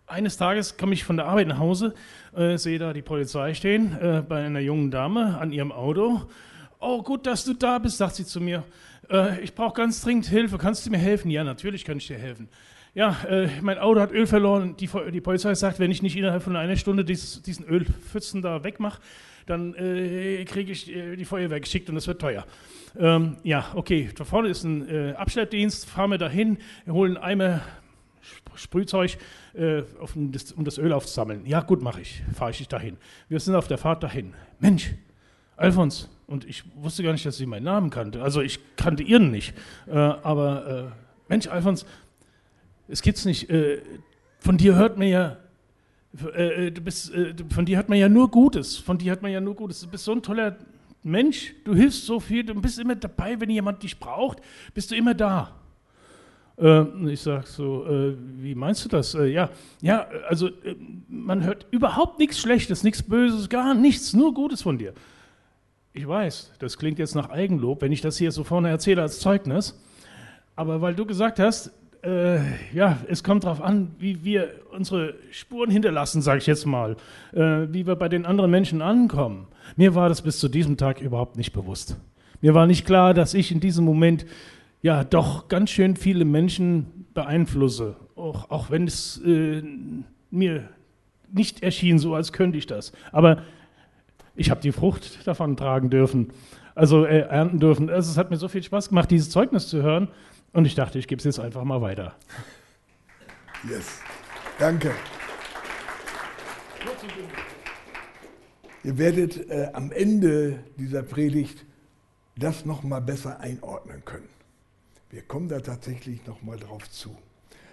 eines 0.08 0.36
Tages 0.36 0.76
komme 0.76 0.94
ich 0.94 1.06
von 1.06 1.16
der 1.16 1.28
Arbeit 1.28 1.48
nach 1.48 1.58
Hause, 1.58 1.94
äh, 2.36 2.58
sehe 2.58 2.80
da 2.80 2.92
die 2.92 3.02
Polizei 3.02 3.54
stehen 3.54 3.98
äh, 3.98 4.22
bei 4.22 4.46
einer 4.46 4.60
jungen 4.60 4.92
Dame 4.92 5.38
an 5.38 5.54
ihrem 5.54 5.72
Auto. 5.72 6.22
Oh, 6.82 7.02
gut, 7.02 7.26
dass 7.26 7.46
du 7.46 7.54
da 7.54 7.80
bist, 7.80 7.98
sagt 7.98 8.16
sie 8.16 8.26
zu 8.26 8.42
mir. 8.42 8.66
Äh, 9.10 9.40
ich 9.40 9.56
brauche 9.56 9.76
ganz 9.76 10.02
dringend 10.02 10.26
Hilfe. 10.26 10.58
Kannst 10.58 10.86
du 10.86 10.90
mir 10.90 10.98
helfen? 10.98 11.32
Ja, 11.32 11.46
natürlich 11.46 11.86
kann 11.86 11.96
ich 11.96 12.08
dir 12.08 12.18
helfen. 12.18 12.50
Ja, 12.96 13.18
äh, 13.30 13.50
mein 13.62 13.78
Auto 13.78 14.00
hat 14.00 14.12
Öl 14.12 14.26
verloren. 14.26 14.76
Die, 14.78 14.90
die, 15.12 15.22
Polizei 15.22 15.54
sagt, 15.54 15.80
wenn 15.80 15.92
ich 15.92 16.02
nicht 16.02 16.16
innerhalb 16.16 16.42
von 16.42 16.56
einer 16.56 16.78
Stunde 16.78 17.04
dieses, 17.04 17.42
diesen 17.42 17.66
Ölpfützen 17.66 18.42
da 18.42 18.64
wegmache, 18.64 19.02
dann 19.46 19.76
äh, 19.76 20.44
kriege 20.46 20.72
ich 20.72 20.90
äh, 20.96 21.18
die 21.18 21.26
Feuerwehr 21.26 21.60
geschickt 21.60 21.90
und 21.90 21.96
das 21.96 22.08
wird 22.08 22.22
teuer. 22.22 22.46
Ähm, 22.98 23.36
ja, 23.44 23.66
okay, 23.76 24.10
da 24.16 24.24
vorne 24.24 24.48
ist 24.48 24.64
ein 24.64 25.14
Abschleppdienst, 25.16 25.86
fahren 25.90 26.12
wir 26.12 26.18
dahin, 26.18 26.58
holen 26.88 27.18
Eimer 27.18 27.62
Sprühzeug, 28.56 29.18
äh, 29.54 29.84
um, 30.16 30.32
das, 30.32 30.54
um, 30.54 30.64
das, 30.64 30.78
Öl 30.78 30.94
aufzusammeln. 30.94 31.46
Ja, 31.46 31.62
gut, 31.62 31.82
mache 31.82 32.02
ich. 32.02 32.24
Fahre 32.34 32.52
ich 32.52 32.68
dahin. 32.68 32.98
Wir 33.28 33.40
sind 33.40 33.56
auf 33.56 33.68
der 33.68 33.78
Fahrt 33.78 34.04
dahin. 34.04 34.34
Mensch, 34.60 34.94
Alfons, 35.58 36.10
Und 36.28 36.46
ich 36.46 36.64
wusste 36.76 37.04
gar 37.04 37.12
nicht, 37.12 37.26
dass 37.26 37.38
sie 37.38 37.46
meinen 37.46 37.64
Namen 37.64 37.90
kannte. 37.90 38.22
Also 38.24 38.42
ich 38.42 38.60
kannte 38.78 39.04
ihren 39.04 39.32
nicht. 39.32 39.54
Äh, 39.88 39.92
aber 39.94 40.68
äh, 40.68 41.30
Mensch, 41.30 41.48
Alfons, 41.48 41.86
es 42.88 43.02
gibt's 43.02 43.26
nicht. 43.26 43.50
Äh, 43.50 43.82
von 44.40 44.58
dir 44.58 44.76
hört 44.76 44.98
man 44.98 45.08
ja, 45.08 45.38
äh, 46.36 46.68
äh, 46.68 46.72
du 46.72 46.82
bist, 46.82 47.14
äh, 47.14 47.34
von 47.50 47.66
dir 47.66 47.78
hört 47.78 47.90
man 47.90 47.98
ja 47.98 48.10
nur 48.10 48.30
Gutes. 48.30 48.78
Von 48.78 48.98
dir 48.98 49.12
hört 49.12 49.22
man 49.22 49.32
ja 49.32 49.42
nur 49.42 49.56
Gutes. 49.56 49.82
Du 49.82 49.88
bist 49.88 50.04
so 50.04 50.12
ein 50.12 50.22
toller 50.22 50.58
Mensch. 51.04 51.54
Du 51.64 51.76
hilfst 51.76 52.06
so 52.06 52.20
viel. 52.20 52.44
Du 52.44 52.54
bist 52.60 52.80
immer 52.80 52.96
dabei, 52.96 53.40
wenn 53.40 53.50
jemand 53.50 53.84
dich 53.84 54.00
braucht, 54.00 54.40
bist 54.74 54.92
du 54.92 54.96
immer 54.96 55.14
da. 55.14 55.52
ich 56.58 57.22
sage 57.22 57.46
so, 57.48 57.86
wie 58.38 58.56
meinst 58.56 58.86
du 58.86 58.90
das? 58.90 59.12
ja, 59.12 59.50
ja, 59.82 60.08
also 60.30 60.50
man 61.10 61.44
hört 61.44 61.68
überhaupt 61.72 62.18
nichts 62.18 62.40
Schlechtes, 62.40 62.82
nichts 62.82 63.04
Böses, 63.04 63.50
gar 63.50 63.74
nichts, 63.74 64.14
nur 64.14 64.34
Gutes 64.34 64.62
von 64.62 64.78
dir. 64.78 64.94
Ich 65.92 66.08
weiß, 66.08 66.54
das 66.60 66.78
klingt 66.78 66.98
jetzt 66.98 67.14
nach 67.14 67.30
Eigenlob, 67.30 67.82
wenn 67.82 67.92
ich 67.92 68.02
das 68.02 68.18
hier 68.18 68.32
so 68.32 68.46
vorne 68.46 68.70
erzähle 68.70 69.02
als 69.02 69.20
Zeugnis. 69.20 69.78
Aber 70.56 70.82
weil 70.82 70.96
du 70.96 71.06
gesagt 71.06 71.40
hast, 71.40 71.72
äh, 72.06 72.40
ja, 72.74 72.98
es 73.08 73.24
kommt 73.24 73.44
darauf 73.44 73.62
an, 73.62 73.92
wie 74.00 74.24
wir 74.24 74.50
unsere 74.72 75.16
Spuren 75.32 75.72
hinterlassen, 75.72 76.22
sage 76.22 76.40
ich 76.40 76.46
jetzt 76.46 76.66
mal, 76.66 76.96
äh, 77.34 77.68
wie 77.70 77.88
wir 77.88 77.96
bei 77.96 78.10
den 78.10 78.26
anderen 78.26 78.52
Menschen 78.52 78.82
ankommen. 78.82 79.48
Mir 79.76 79.96
war 79.96 80.10
das 80.10 80.22
bis 80.22 80.40
zu 80.40 80.48
diesem 80.48 80.78
Tag 80.78 81.02
überhaupt 81.02 81.38
nicht 81.38 81.54
bewusst. 81.54 81.98
Mir 82.42 82.54
war 82.54 82.68
nicht 82.68 82.86
klar, 82.86 83.14
dass 83.14 83.34
ich 83.34 83.52
in 83.52 83.60
diesem 83.60 83.86
Moment 83.86 84.26
ja 84.82 85.04
doch 85.04 85.48
ganz 85.48 85.72
schön 85.72 85.96
viele 85.96 86.26
Menschen 86.26 87.08
beeinflusse, 87.14 87.96
auch, 88.16 88.52
auch 88.52 88.70
wenn 88.70 88.86
es 88.86 89.22
äh, 89.26 89.64
mir 90.30 90.70
nicht 91.32 91.64
erschien, 91.64 91.98
so 91.98 92.14
als 92.14 92.32
könnte 92.34 92.58
ich 92.58 92.68
das. 92.68 92.92
Aber 93.12 93.42
ich 94.36 94.52
habe 94.52 94.62
die 94.62 94.72
Frucht 94.72 95.26
davon 95.26 95.58
tragen 95.58 95.90
dürfen, 95.90 96.30
also 96.76 97.06
äh, 97.06 97.22
ernten 97.22 97.60
dürfen. 97.60 97.90
Also 97.90 98.12
es 98.12 98.18
hat 98.18 98.30
mir 98.30 98.38
so 98.38 98.48
viel 98.48 98.62
Spaß 98.62 98.90
gemacht, 98.90 99.10
dieses 99.10 99.30
Zeugnis 99.30 99.68
zu 99.68 99.82
hören. 99.82 100.10
Und 100.56 100.64
ich 100.64 100.74
dachte, 100.74 100.98
ich 100.98 101.10
gebe 101.10 101.20
es 101.20 101.26
jetzt 101.26 101.40
einfach 101.42 101.66
mal 101.66 101.82
weiter. 101.82 102.16
Yes, 103.70 104.00
danke. 104.58 104.92
Ihr 108.86 108.98
werdet 108.98 109.50
äh, 109.50 109.68
am 109.74 109.92
Ende 109.92 110.64
dieser 110.78 111.04
Predigt 111.04 111.66
das 112.38 112.64
noch 112.64 112.84
mal 112.84 113.02
besser 113.02 113.42
einordnen 113.42 114.06
können. 114.06 114.30
Wir 115.10 115.24
kommen 115.24 115.50
da 115.50 115.60
tatsächlich 115.60 116.26
noch 116.26 116.42
mal 116.42 116.58
drauf 116.58 116.90
zu. 116.90 117.18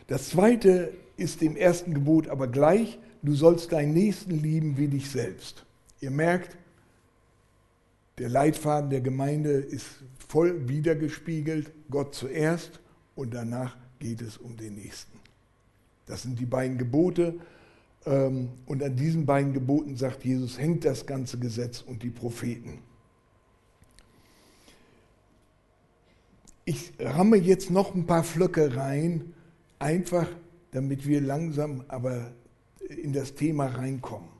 Das 0.08 0.30
zweite 0.30 0.92
ist 1.16 1.40
dem 1.40 1.54
ersten 1.54 1.94
Gebot 1.94 2.26
aber 2.26 2.48
gleich, 2.48 2.98
du 3.22 3.36
sollst 3.36 3.70
deinen 3.70 3.92
Nächsten 3.92 4.42
lieben 4.42 4.76
wie 4.76 4.88
dich 4.88 5.08
selbst. 5.08 5.64
Ihr 6.00 6.10
merkt, 6.10 6.56
der 8.18 8.28
Leitfaden 8.28 8.90
der 8.90 9.02
Gemeinde 9.02 9.52
ist 9.52 10.02
voll 10.32 10.66
wiedergespiegelt, 10.66 11.70
Gott 11.90 12.14
zuerst 12.14 12.80
und 13.14 13.34
danach 13.34 13.76
geht 13.98 14.22
es 14.22 14.38
um 14.38 14.56
den 14.56 14.76
Nächsten. 14.76 15.18
Das 16.06 16.22
sind 16.22 16.40
die 16.40 16.46
beiden 16.46 16.78
Gebote 16.78 17.34
ähm, 18.06 18.48
und 18.64 18.82
an 18.82 18.96
diesen 18.96 19.26
beiden 19.26 19.52
Geboten, 19.52 19.94
sagt 19.94 20.24
Jesus, 20.24 20.58
hängt 20.58 20.86
das 20.86 21.04
ganze 21.04 21.38
Gesetz 21.38 21.82
und 21.82 22.02
die 22.02 22.08
Propheten. 22.08 22.78
Ich 26.64 26.94
ramme 26.98 27.36
jetzt 27.36 27.70
noch 27.70 27.94
ein 27.94 28.06
paar 28.06 28.24
Flöcke 28.24 28.74
rein, 28.74 29.34
einfach 29.78 30.28
damit 30.70 31.06
wir 31.06 31.20
langsam 31.20 31.84
aber 31.88 32.32
in 32.88 33.12
das 33.12 33.34
Thema 33.34 33.66
reinkommen. 33.66 34.30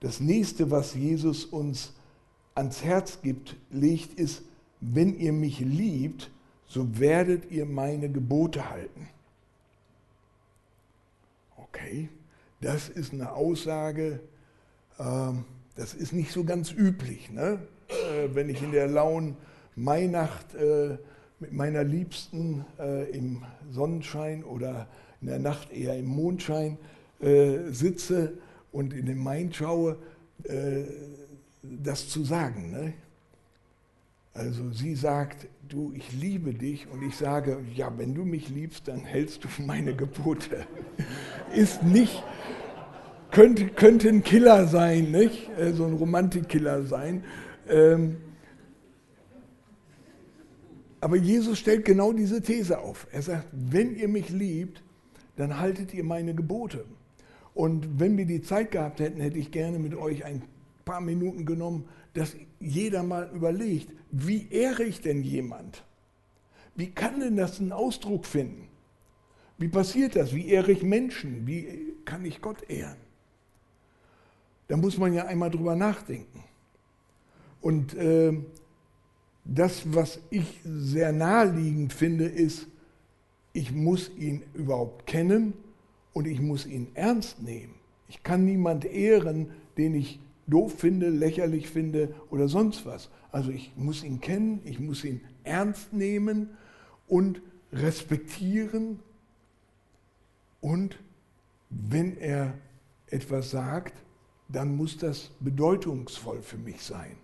Das 0.00 0.18
nächste, 0.18 0.72
was 0.72 0.94
Jesus 0.94 1.44
uns 1.44 1.92
ans 2.56 2.82
Herz 2.82 3.22
gibt, 3.22 3.54
legt, 3.70 4.18
ist, 4.18 4.42
wenn 4.80 5.18
ihr 5.18 5.32
mich 5.32 5.60
liebt, 5.60 6.30
so 6.66 6.98
werdet 6.98 7.50
ihr 7.50 7.66
meine 7.66 8.08
Gebote 8.10 8.70
halten. 8.70 9.08
Okay, 11.56 12.08
das 12.60 12.88
ist 12.88 13.12
eine 13.12 13.32
Aussage, 13.32 14.20
ähm, 14.98 15.44
das 15.76 15.94
ist 15.94 16.12
nicht 16.12 16.32
so 16.32 16.44
ganz 16.44 16.72
üblich. 16.72 17.30
Ne? 17.30 17.58
Äh, 17.88 18.34
wenn 18.34 18.48
ich 18.48 18.62
in 18.62 18.72
der 18.72 18.86
lauen 18.86 19.36
Mainacht 19.76 20.54
äh, 20.54 20.98
mit 21.38 21.52
meiner 21.52 21.84
Liebsten 21.84 22.64
äh, 22.78 23.10
im 23.10 23.44
Sonnenschein 23.70 24.44
oder 24.44 24.86
in 25.20 25.28
der 25.28 25.38
Nacht 25.38 25.72
eher 25.72 25.96
im 25.96 26.06
Mondschein 26.06 26.78
sitze 27.70 28.32
und 28.72 28.94
in 28.94 29.04
den 29.04 29.18
Main 29.18 29.52
schaue, 29.52 29.98
äh, 30.44 30.84
das 31.62 32.08
zu 32.08 32.24
sagen. 32.24 32.70
Ne? 32.70 32.94
Also 34.32 34.70
sie 34.70 34.94
sagt, 34.94 35.48
du, 35.68 35.92
ich 35.94 36.12
liebe 36.12 36.54
dich 36.54 36.86
und 36.90 37.02
ich 37.02 37.16
sage, 37.16 37.58
ja, 37.74 37.92
wenn 37.98 38.14
du 38.14 38.24
mich 38.24 38.48
liebst, 38.48 38.86
dann 38.86 39.00
hältst 39.00 39.44
du 39.44 39.48
meine 39.62 39.94
Gebote. 39.94 40.66
Ist 41.54 41.82
nicht, 41.82 42.22
könnte, 43.30 43.66
könnte 43.68 44.08
ein 44.08 44.22
Killer 44.22 44.66
sein, 44.66 45.10
nicht? 45.10 45.50
Äh, 45.58 45.72
so 45.72 45.84
ein 45.84 45.94
Romantikkiller 45.94 46.84
sein. 46.84 47.24
Ähm, 47.68 48.18
aber 51.00 51.16
Jesus 51.16 51.58
stellt 51.58 51.84
genau 51.84 52.12
diese 52.12 52.42
These 52.42 52.78
auf. 52.78 53.06
Er 53.10 53.22
sagt, 53.22 53.48
wenn 53.52 53.96
ihr 53.96 54.08
mich 54.08 54.28
liebt, 54.28 54.82
dann 55.36 55.58
haltet 55.58 55.94
ihr 55.94 56.04
meine 56.04 56.34
Gebote. 56.34 56.84
Und 57.54 57.98
wenn 57.98 58.16
wir 58.16 58.26
die 58.26 58.42
Zeit 58.42 58.70
gehabt 58.70 59.00
hätten, 59.00 59.20
hätte 59.20 59.38
ich 59.38 59.50
gerne 59.50 59.78
mit 59.78 59.94
euch 59.94 60.24
ein 60.24 60.42
paar 60.84 61.00
Minuten 61.00 61.46
genommen, 61.46 61.88
dass 62.14 62.36
jeder 62.58 63.02
mal 63.02 63.30
überlegt, 63.34 63.92
wie 64.10 64.48
ehre 64.50 64.84
ich 64.84 65.00
denn 65.00 65.22
jemand? 65.22 65.84
Wie 66.74 66.90
kann 66.90 67.20
denn 67.20 67.36
das 67.36 67.60
einen 67.60 67.72
Ausdruck 67.72 68.26
finden? 68.26 68.68
Wie 69.58 69.68
passiert 69.68 70.16
das? 70.16 70.34
Wie 70.34 70.48
ehre 70.48 70.72
ich 70.72 70.82
Menschen? 70.82 71.46
Wie 71.46 71.94
kann 72.04 72.24
ich 72.24 72.40
Gott 72.40 72.68
ehren? 72.68 72.96
Da 74.68 74.76
muss 74.76 74.96
man 74.98 75.12
ja 75.12 75.26
einmal 75.26 75.50
drüber 75.50 75.76
nachdenken. 75.76 76.44
Und 77.60 77.94
äh, 77.94 78.32
das, 79.44 79.82
was 79.92 80.20
ich 80.30 80.60
sehr 80.64 81.12
naheliegend 81.12 81.92
finde, 81.92 82.24
ist, 82.24 82.66
ich 83.52 83.72
muss 83.72 84.10
ihn 84.16 84.42
überhaupt 84.54 85.06
kennen 85.06 85.54
und 86.12 86.26
ich 86.26 86.40
muss 86.40 86.66
ihn 86.66 86.88
ernst 86.94 87.42
nehmen. 87.42 87.74
Ich 88.08 88.22
kann 88.22 88.44
niemand 88.44 88.84
ehren, 88.84 89.50
den 89.76 89.94
ich 89.94 90.20
doof 90.50 90.78
finde, 90.78 91.08
lächerlich 91.08 91.68
finde 91.68 92.14
oder 92.30 92.48
sonst 92.48 92.84
was. 92.86 93.10
Also 93.32 93.50
ich 93.50 93.72
muss 93.76 94.02
ihn 94.02 94.20
kennen, 94.20 94.60
ich 94.64 94.80
muss 94.80 95.04
ihn 95.04 95.20
ernst 95.44 95.92
nehmen 95.92 96.50
und 97.06 97.40
respektieren. 97.72 99.00
Und 100.60 100.98
wenn 101.70 102.16
er 102.16 102.54
etwas 103.06 103.50
sagt, 103.50 103.94
dann 104.48 104.76
muss 104.76 104.96
das 104.98 105.30
bedeutungsvoll 105.40 106.42
für 106.42 106.58
mich 106.58 106.82
sein. 106.82 107.16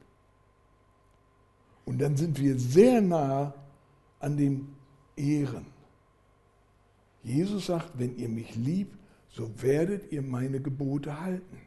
Und 1.84 2.00
dann 2.00 2.16
sind 2.16 2.40
wir 2.40 2.58
sehr 2.58 3.00
nah 3.00 3.54
an 4.20 4.36
dem 4.36 4.68
Ehren. 5.16 5.66
Jesus 7.22 7.66
sagt, 7.66 7.98
wenn 7.98 8.16
ihr 8.16 8.28
mich 8.28 8.54
liebt, 8.54 8.96
so 9.28 9.50
werdet 9.60 10.12
ihr 10.12 10.22
meine 10.22 10.60
Gebote 10.60 11.20
halten. 11.20 11.65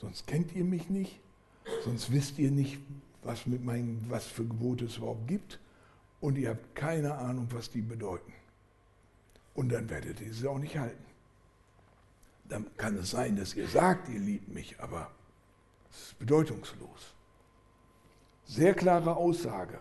Sonst 0.00 0.26
kennt 0.26 0.54
ihr 0.54 0.64
mich 0.64 0.88
nicht, 0.88 1.20
sonst 1.84 2.10
wisst 2.10 2.38
ihr 2.38 2.50
nicht, 2.50 2.78
was, 3.22 3.46
mit 3.46 3.62
meinen, 3.62 4.06
was 4.08 4.26
für 4.26 4.44
Gebote 4.44 4.86
es 4.86 4.96
überhaupt 4.96 5.28
gibt 5.28 5.58
und 6.20 6.38
ihr 6.38 6.50
habt 6.50 6.74
keine 6.74 7.16
Ahnung, 7.16 7.48
was 7.50 7.70
die 7.70 7.82
bedeuten. 7.82 8.32
Und 9.54 9.70
dann 9.70 9.90
werdet 9.90 10.20
ihr 10.22 10.32
sie 10.32 10.48
auch 10.48 10.58
nicht 10.58 10.78
halten. 10.78 11.04
Dann 12.48 12.66
kann 12.78 12.96
es 12.96 13.10
sein, 13.10 13.36
dass 13.36 13.54
ihr 13.54 13.68
sagt, 13.68 14.08
ihr 14.08 14.20
liebt 14.20 14.48
mich, 14.48 14.80
aber 14.80 15.10
es 15.90 16.00
ist 16.00 16.18
bedeutungslos. 16.18 17.14
Sehr 18.46 18.72
klare 18.72 19.16
Aussage. 19.16 19.78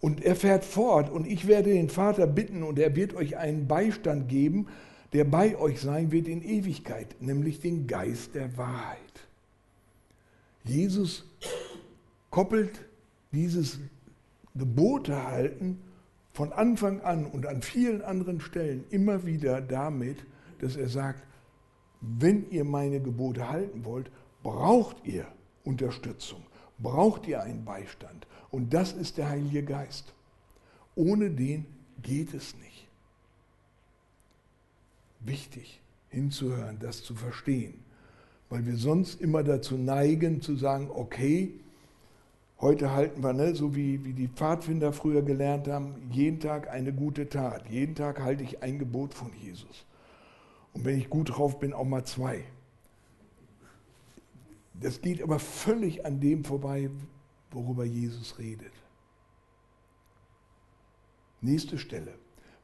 Und 0.00 0.24
er 0.24 0.34
fährt 0.34 0.64
fort 0.64 1.08
und 1.08 1.26
ich 1.26 1.46
werde 1.46 1.72
den 1.72 1.88
Vater 1.88 2.26
bitten 2.26 2.64
und 2.64 2.78
er 2.80 2.96
wird 2.96 3.14
euch 3.14 3.36
einen 3.36 3.68
Beistand 3.68 4.28
geben, 4.28 4.66
der 5.12 5.24
bei 5.24 5.56
euch 5.56 5.80
sein 5.80 6.10
wird 6.12 6.28
in 6.28 6.42
Ewigkeit, 6.42 7.20
nämlich 7.20 7.60
den 7.60 7.86
Geist 7.86 8.34
der 8.34 8.56
Wahrheit. 8.56 8.98
Jesus 10.64 11.24
koppelt 12.30 12.84
dieses 13.32 13.78
Gebote 14.54 15.24
halten 15.24 15.78
von 16.32 16.52
Anfang 16.52 17.00
an 17.00 17.26
und 17.26 17.46
an 17.46 17.62
vielen 17.62 18.02
anderen 18.02 18.40
Stellen 18.40 18.84
immer 18.90 19.24
wieder 19.24 19.60
damit, 19.60 20.18
dass 20.58 20.76
er 20.76 20.88
sagt, 20.88 21.22
wenn 22.00 22.50
ihr 22.50 22.64
meine 22.64 23.00
Gebote 23.00 23.48
halten 23.48 23.84
wollt, 23.84 24.10
braucht 24.42 25.06
ihr 25.06 25.26
Unterstützung, 25.64 26.42
braucht 26.78 27.26
ihr 27.26 27.42
einen 27.42 27.64
Beistand. 27.64 28.26
Und 28.50 28.74
das 28.74 28.92
ist 28.92 29.16
der 29.16 29.30
Heilige 29.30 29.62
Geist. 29.62 30.12
Ohne 30.94 31.30
den 31.30 31.66
geht 32.02 32.34
es 32.34 32.54
nicht. 32.56 32.75
Wichtig 35.26 35.80
hinzuhören, 36.10 36.78
das 36.78 37.02
zu 37.02 37.14
verstehen. 37.14 37.74
weil 38.48 38.64
wir 38.64 38.76
sonst 38.76 39.20
immer 39.20 39.42
dazu 39.42 39.76
neigen 39.76 40.40
zu 40.40 40.54
sagen, 40.56 40.88
okay, 40.94 41.52
heute 42.60 42.92
halten 42.92 43.22
wir, 43.22 43.32
ne, 43.32 43.54
so 43.54 43.74
wie, 43.74 44.04
wie 44.04 44.12
die 44.12 44.28
Pfadfinder 44.28 44.92
früher 44.92 45.22
gelernt 45.22 45.68
haben, 45.68 45.94
jeden 46.10 46.38
Tag 46.40 46.70
eine 46.70 46.92
gute 46.92 47.28
Tat. 47.28 47.68
Jeden 47.68 47.94
Tag 47.94 48.20
halte 48.20 48.44
ich 48.44 48.62
ein 48.62 48.78
Gebot 48.78 49.14
von 49.14 49.32
Jesus. 49.42 49.84
Und 50.74 50.84
wenn 50.84 50.98
ich 50.98 51.10
gut 51.10 51.36
drauf 51.36 51.58
bin, 51.58 51.72
auch 51.72 51.84
mal 51.84 52.04
zwei. 52.04 52.44
Das 54.80 55.00
geht 55.00 55.22
aber 55.22 55.38
völlig 55.38 56.04
an 56.04 56.20
dem 56.20 56.44
vorbei, 56.44 56.90
worüber 57.50 57.84
Jesus 57.84 58.38
redet. 58.38 58.72
Nächste 61.40 61.78
Stelle. 61.78 62.14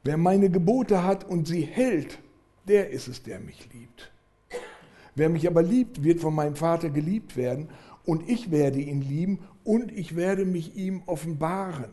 Wer 0.03 0.17
meine 0.17 0.49
Gebote 0.49 1.03
hat 1.03 1.23
und 1.27 1.47
sie 1.47 1.61
hält, 1.61 2.19
der 2.67 2.89
ist 2.89 3.07
es, 3.07 3.23
der 3.23 3.39
mich 3.39 3.71
liebt. 3.73 4.11
Wer 5.15 5.29
mich 5.29 5.47
aber 5.47 5.61
liebt, 5.61 6.03
wird 6.03 6.19
von 6.19 6.33
meinem 6.33 6.55
Vater 6.55 6.89
geliebt 6.89 7.35
werden 7.35 7.69
und 8.05 8.27
ich 8.29 8.51
werde 8.51 8.79
ihn 8.79 9.01
lieben 9.01 9.39
und 9.63 9.91
ich 9.91 10.15
werde 10.15 10.45
mich 10.45 10.75
ihm 10.75 11.03
offenbaren. 11.05 11.91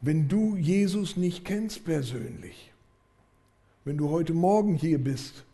Wenn 0.00 0.28
du 0.28 0.56
Jesus 0.56 1.16
nicht 1.16 1.44
kennst 1.44 1.84
persönlich, 1.84 2.72
wenn 3.84 3.96
du 3.96 4.10
heute 4.10 4.34
Morgen 4.34 4.74
hier 4.74 4.98
bist 4.98 5.44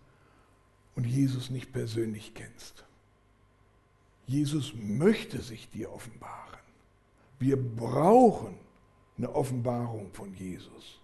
und 0.96 1.06
Jesus 1.06 1.50
nicht 1.50 1.72
persönlich 1.72 2.32
kennst, 2.34 2.84
Jesus 4.26 4.72
möchte 4.74 5.42
sich 5.42 5.68
dir 5.68 5.92
offenbaren. 5.92 6.60
Wir 7.38 7.56
brauchen 7.56 8.54
eine 9.18 9.34
Offenbarung 9.34 10.10
von 10.12 10.32
Jesus 10.34 11.01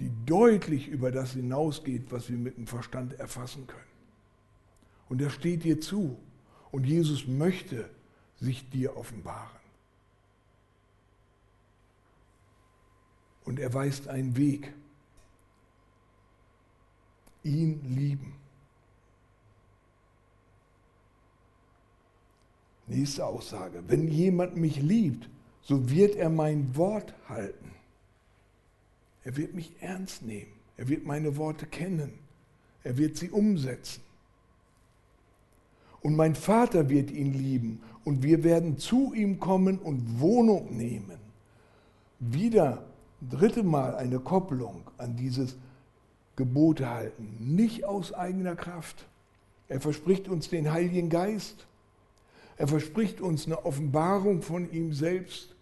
die 0.00 0.10
deutlich 0.24 0.88
über 0.88 1.12
das 1.12 1.32
hinausgeht, 1.32 2.10
was 2.10 2.30
wir 2.30 2.38
mit 2.38 2.56
dem 2.56 2.66
Verstand 2.66 3.12
erfassen 3.20 3.66
können. 3.66 3.84
Und 5.10 5.20
er 5.20 5.30
steht 5.30 5.62
dir 5.64 5.80
zu 5.80 6.18
und 6.72 6.86
Jesus 6.86 7.26
möchte 7.26 7.88
sich 8.40 8.68
dir 8.70 8.96
offenbaren. 8.96 9.60
Und 13.44 13.58
er 13.58 13.74
weist 13.74 14.08
einen 14.08 14.36
Weg. 14.36 14.72
Ihn 17.42 17.80
lieben. 17.96 18.34
Nächste 22.86 23.26
Aussage. 23.26 23.82
Wenn 23.86 24.08
jemand 24.08 24.56
mich 24.56 24.80
liebt, 24.80 25.28
so 25.62 25.90
wird 25.90 26.16
er 26.16 26.30
mein 26.30 26.74
Wort 26.76 27.14
halten. 27.28 27.59
Er 29.24 29.36
wird 29.36 29.54
mich 29.54 29.72
ernst 29.80 30.22
nehmen. 30.22 30.52
Er 30.76 30.88
wird 30.88 31.04
meine 31.04 31.36
Worte 31.36 31.66
kennen. 31.66 32.18
Er 32.82 32.96
wird 32.96 33.16
sie 33.16 33.30
umsetzen. 33.30 34.02
Und 36.02 36.16
mein 36.16 36.34
Vater 36.34 36.88
wird 36.88 37.10
ihn 37.10 37.34
lieben 37.34 37.82
und 38.04 38.22
wir 38.22 38.42
werden 38.42 38.78
zu 38.78 39.12
ihm 39.12 39.38
kommen 39.38 39.78
und 39.78 40.18
Wohnung 40.20 40.76
nehmen. 40.76 41.18
Wieder 42.18 42.86
dritte 43.28 43.62
Mal 43.62 43.94
eine 43.96 44.18
Kopplung 44.18 44.90
an 44.96 45.16
dieses 45.16 45.56
Gebote 46.36 46.88
halten, 46.88 47.36
nicht 47.38 47.84
aus 47.84 48.14
eigener 48.14 48.56
Kraft. 48.56 49.06
Er 49.68 49.80
verspricht 49.80 50.26
uns 50.28 50.48
den 50.48 50.72
Heiligen 50.72 51.10
Geist. 51.10 51.66
Er 52.56 52.66
verspricht 52.66 53.20
uns 53.20 53.44
eine 53.44 53.64
Offenbarung 53.66 54.40
von 54.40 54.70
ihm 54.70 54.94
selbst 54.94 55.54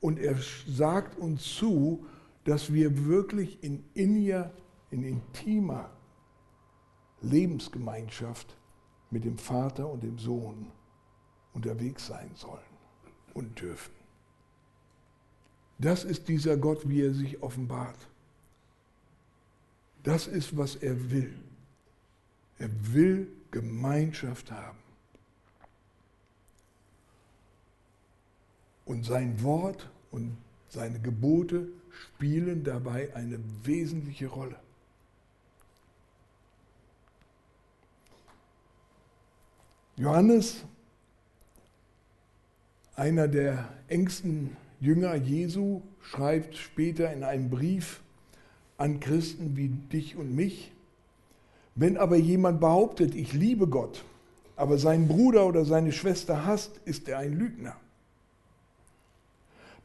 und 0.00 0.18
er 0.18 0.36
sagt 0.68 1.16
uns 1.16 1.44
zu, 1.44 2.04
dass 2.46 2.72
wir 2.72 3.06
wirklich 3.06 3.62
in 3.62 3.84
inniger, 3.94 4.52
in 4.90 5.02
intimer 5.02 5.90
Lebensgemeinschaft 7.20 8.56
mit 9.10 9.24
dem 9.24 9.36
Vater 9.36 9.90
und 9.90 10.02
dem 10.04 10.16
Sohn 10.18 10.70
unterwegs 11.54 12.06
sein 12.06 12.30
sollen 12.34 12.62
und 13.34 13.60
dürfen. 13.60 13.92
Das 15.78 16.04
ist 16.04 16.28
dieser 16.28 16.56
Gott, 16.56 16.88
wie 16.88 17.02
er 17.02 17.14
sich 17.14 17.42
offenbart. 17.42 18.08
Das 20.04 20.28
ist, 20.28 20.56
was 20.56 20.76
er 20.76 21.10
will. 21.10 21.36
Er 22.58 22.70
will 22.94 23.28
Gemeinschaft 23.50 24.52
haben. 24.52 24.78
Und 28.84 29.04
sein 29.04 29.42
Wort 29.42 29.90
und 30.12 30.36
seine 30.68 31.00
Gebote 31.00 31.68
spielen 32.02 32.64
dabei 32.64 33.14
eine 33.14 33.38
wesentliche 33.62 34.26
Rolle. 34.26 34.56
Johannes, 39.96 40.64
einer 42.96 43.28
der 43.28 43.68
engsten 43.88 44.56
Jünger 44.80 45.14
Jesu, 45.14 45.80
schreibt 46.02 46.56
später 46.56 47.12
in 47.12 47.24
einem 47.24 47.48
Brief 47.48 48.02
an 48.76 49.00
Christen 49.00 49.56
wie 49.56 49.68
dich 49.68 50.16
und 50.16 50.34
mich, 50.34 50.72
wenn 51.74 51.96
aber 51.96 52.16
jemand 52.16 52.60
behauptet, 52.60 53.14
ich 53.14 53.32
liebe 53.32 53.68
Gott, 53.68 54.04
aber 54.54 54.78
seinen 54.78 55.08
Bruder 55.08 55.46
oder 55.46 55.64
seine 55.64 55.92
Schwester 55.92 56.44
hasst, 56.44 56.80
ist 56.84 57.08
er 57.08 57.18
ein 57.18 57.32
Lügner. 57.32 57.76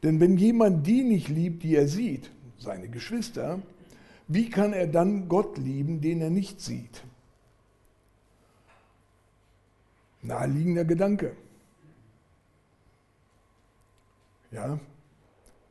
Denn 0.02 0.18
wenn 0.20 0.36
jemand 0.36 0.86
die 0.86 1.04
nicht 1.04 1.28
liebt, 1.28 1.62
die 1.62 1.76
er 1.76 1.86
sieht, 1.86 2.30
seine 2.58 2.88
Geschwister, 2.88 3.60
wie 4.28 4.50
kann 4.50 4.72
er 4.72 4.86
dann 4.86 5.28
Gott 5.28 5.58
lieben, 5.58 6.00
den 6.00 6.20
er 6.20 6.30
nicht 6.30 6.60
sieht? 6.60 7.04
Naheliegender 10.22 10.84
Gedanke. 10.84 11.36
Ja, 14.50 14.78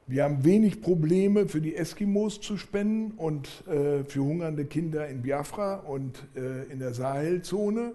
wir 0.08 0.24
haben 0.24 0.44
wenig 0.44 0.82
Probleme 0.82 1.48
für 1.48 1.62
die 1.62 1.76
Eskimos 1.76 2.41
zu 2.41 2.58
spenden 2.58 3.12
und 3.17 3.65
äh, 3.67 4.04
für 4.04 4.22
hungernde 4.22 4.65
Kinder 4.65 5.08
in 5.08 5.22
Biafra 5.22 5.76
und 5.76 6.28
äh, 6.36 6.63
in 6.72 6.80
der 6.80 6.94
Sahelzone 6.94 7.94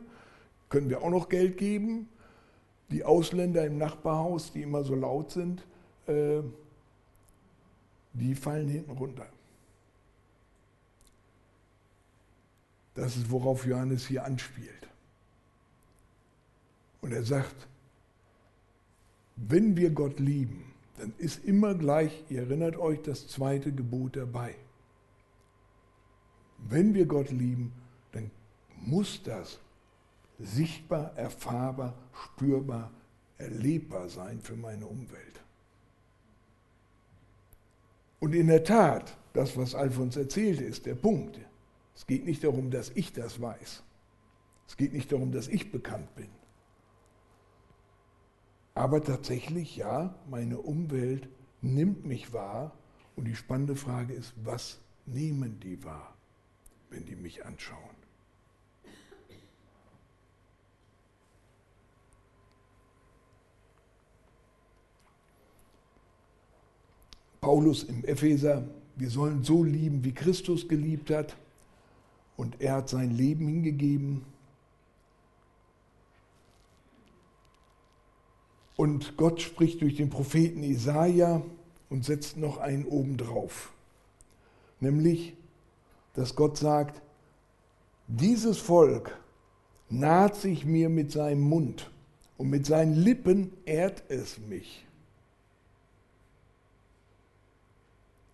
können 0.69 0.89
wir 0.89 1.03
auch 1.03 1.11
noch 1.11 1.29
Geld 1.29 1.59
geben. 1.59 2.09
Die 2.91 3.05
Ausländer 3.05 3.67
im 3.67 3.77
Nachbarhaus, 3.77 4.53
die 4.53 4.63
immer 4.63 4.85
so 4.85 4.95
laut 4.95 5.33
sind, 5.33 5.67
äh, 6.07 6.43
die 8.13 8.35
fallen 8.35 8.69
hinten 8.69 8.93
runter. 8.93 9.27
Das 12.95 13.17
ist, 13.17 13.31
worauf 13.31 13.67
Johannes 13.67 14.07
hier 14.07 14.25
anspielt. 14.25 14.89
Und 17.03 17.13
er 17.13 17.23
sagt, 17.23 17.69
wenn 19.37 19.77
wir 19.77 19.91
Gott 19.91 20.19
lieben, 20.19 20.73
dann 20.97 21.13
ist 21.19 21.45
immer 21.45 21.75
gleich, 21.75 22.25
ihr 22.31 22.41
erinnert 22.41 22.77
euch, 22.77 23.03
das 23.03 23.29
zweite 23.29 23.71
Gebot 23.71 24.17
dabei. 24.17 24.55
Wenn 26.59 26.95
wir 26.95 27.05
Gott 27.05 27.31
lieben, 27.31 27.73
dann 28.13 28.31
muss 28.77 29.23
das 29.23 29.61
sichtbar, 30.39 31.15
erfahrbar, 31.17 31.95
spürbar, 32.13 32.91
erlebbar 33.37 34.09
sein 34.09 34.41
für 34.41 34.57
meine 34.57 34.87
Umwelt. 34.87 35.41
Und 38.27 38.35
in 38.35 38.49
der 38.49 38.65
Tat, 38.65 39.17
das, 39.35 39.57
was 39.57 39.77
Alfons 39.77 40.17
erzählte, 40.17 40.65
ist 40.65 40.85
der 40.85 40.97
Punkt. 40.97 41.39
Es 41.95 42.09
geht 42.09 42.25
nicht 42.25 42.43
darum, 42.43 42.73
dass 42.73 42.91
ich 42.97 43.13
das 43.13 43.41
weiß. 43.41 43.85
Es 44.67 44.77
geht 44.77 44.93
nicht 44.93 45.13
darum, 45.13 45.31
dass 45.31 45.47
ich 45.47 45.71
bekannt 45.71 46.13
bin. 46.17 46.27
Aber 48.75 49.01
tatsächlich, 49.05 49.77
ja, 49.77 50.13
meine 50.29 50.59
Umwelt 50.59 51.29
nimmt 51.63 52.05
mich 52.05 52.33
wahr. 52.33 52.77
Und 53.15 53.27
die 53.27 53.37
spannende 53.37 53.77
Frage 53.77 54.13
ist, 54.13 54.35
was 54.43 54.81
nehmen 55.05 55.61
die 55.61 55.85
wahr, 55.85 56.17
wenn 56.91 57.05
die 57.05 57.15
mich 57.15 57.47
anschauen? 57.47 57.96
Paulus 67.47 67.85
im 67.85 68.05
Epheser, 68.05 68.65
wir 68.97 69.09
sollen 69.09 69.45
so 69.45 69.63
lieben, 69.63 70.03
wie 70.03 70.11
Christus 70.11 70.67
geliebt 70.67 71.11
hat. 71.11 71.37
Und 72.37 72.61
er 72.61 72.73
hat 72.73 72.89
sein 72.89 73.13
Leben 73.13 73.47
hingegeben. 73.47 74.25
Und 78.75 79.17
Gott 79.17 79.41
spricht 79.41 79.81
durch 79.81 79.95
den 79.95 80.11
Propheten 80.11 80.65
Jesaja 80.65 81.41
und 81.89 82.05
setzt 82.05 82.37
noch 82.37 82.59
einen 82.59 82.85
obendrauf. 82.85 83.73
Nämlich, 84.81 85.37
dass 86.15 86.35
Gott 86.35 86.57
sagt, 86.57 87.01
dieses 88.09 88.59
Volk 88.59 89.17
naht 89.89 90.35
sich 90.35 90.65
mir 90.65 90.89
mit 90.89 91.13
seinem 91.13 91.43
Mund 91.43 91.93
und 92.39 92.51
mit 92.51 92.67
seinen 92.67 92.95
Lippen 92.95 93.53
ehrt 93.67 94.03
es 94.09 94.41
mich. 94.41 94.86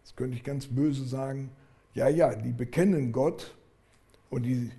Jetzt 0.02 0.16
könnte 0.16 0.36
ich 0.36 0.44
ganz 0.44 0.66
böse 0.66 1.04
sagen, 1.04 1.50
ja, 1.94 2.08
ja, 2.08 2.34
die 2.34 2.52
bekennen 2.52 3.12
Gott 3.12 3.54
und 4.30 4.42
die 4.44 4.70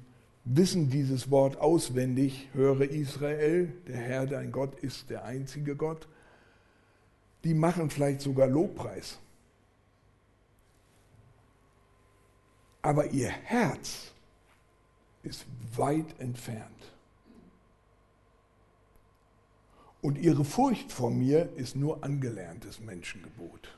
wissen 0.46 0.90
dieses 0.90 1.32
Wort 1.32 1.58
auswendig, 1.58 2.50
höre 2.54 2.82
Israel, 2.82 3.72
der 3.88 3.98
Herr 3.98 4.26
dein 4.26 4.52
Gott 4.52 4.76
ist 4.80 5.10
der 5.10 5.24
einzige 5.24 5.76
Gott. 5.76 6.08
Die 7.44 7.54
machen 7.54 7.90
vielleicht 7.90 8.22
sogar 8.22 8.48
Lobpreis. 8.48 9.20
Aber 12.82 13.12
ihr 13.12 13.30
Herz 13.30 14.12
ist 15.24 15.46
weit 15.76 16.20
entfernt. 16.20 16.70
Und 20.02 20.18
ihre 20.18 20.44
Furcht 20.44 20.92
vor 20.92 21.12
mir 21.12 21.50
ist 21.56 21.78
nur 21.78 22.04
angelerntes 22.04 22.82
Menschengebot. 22.82 23.70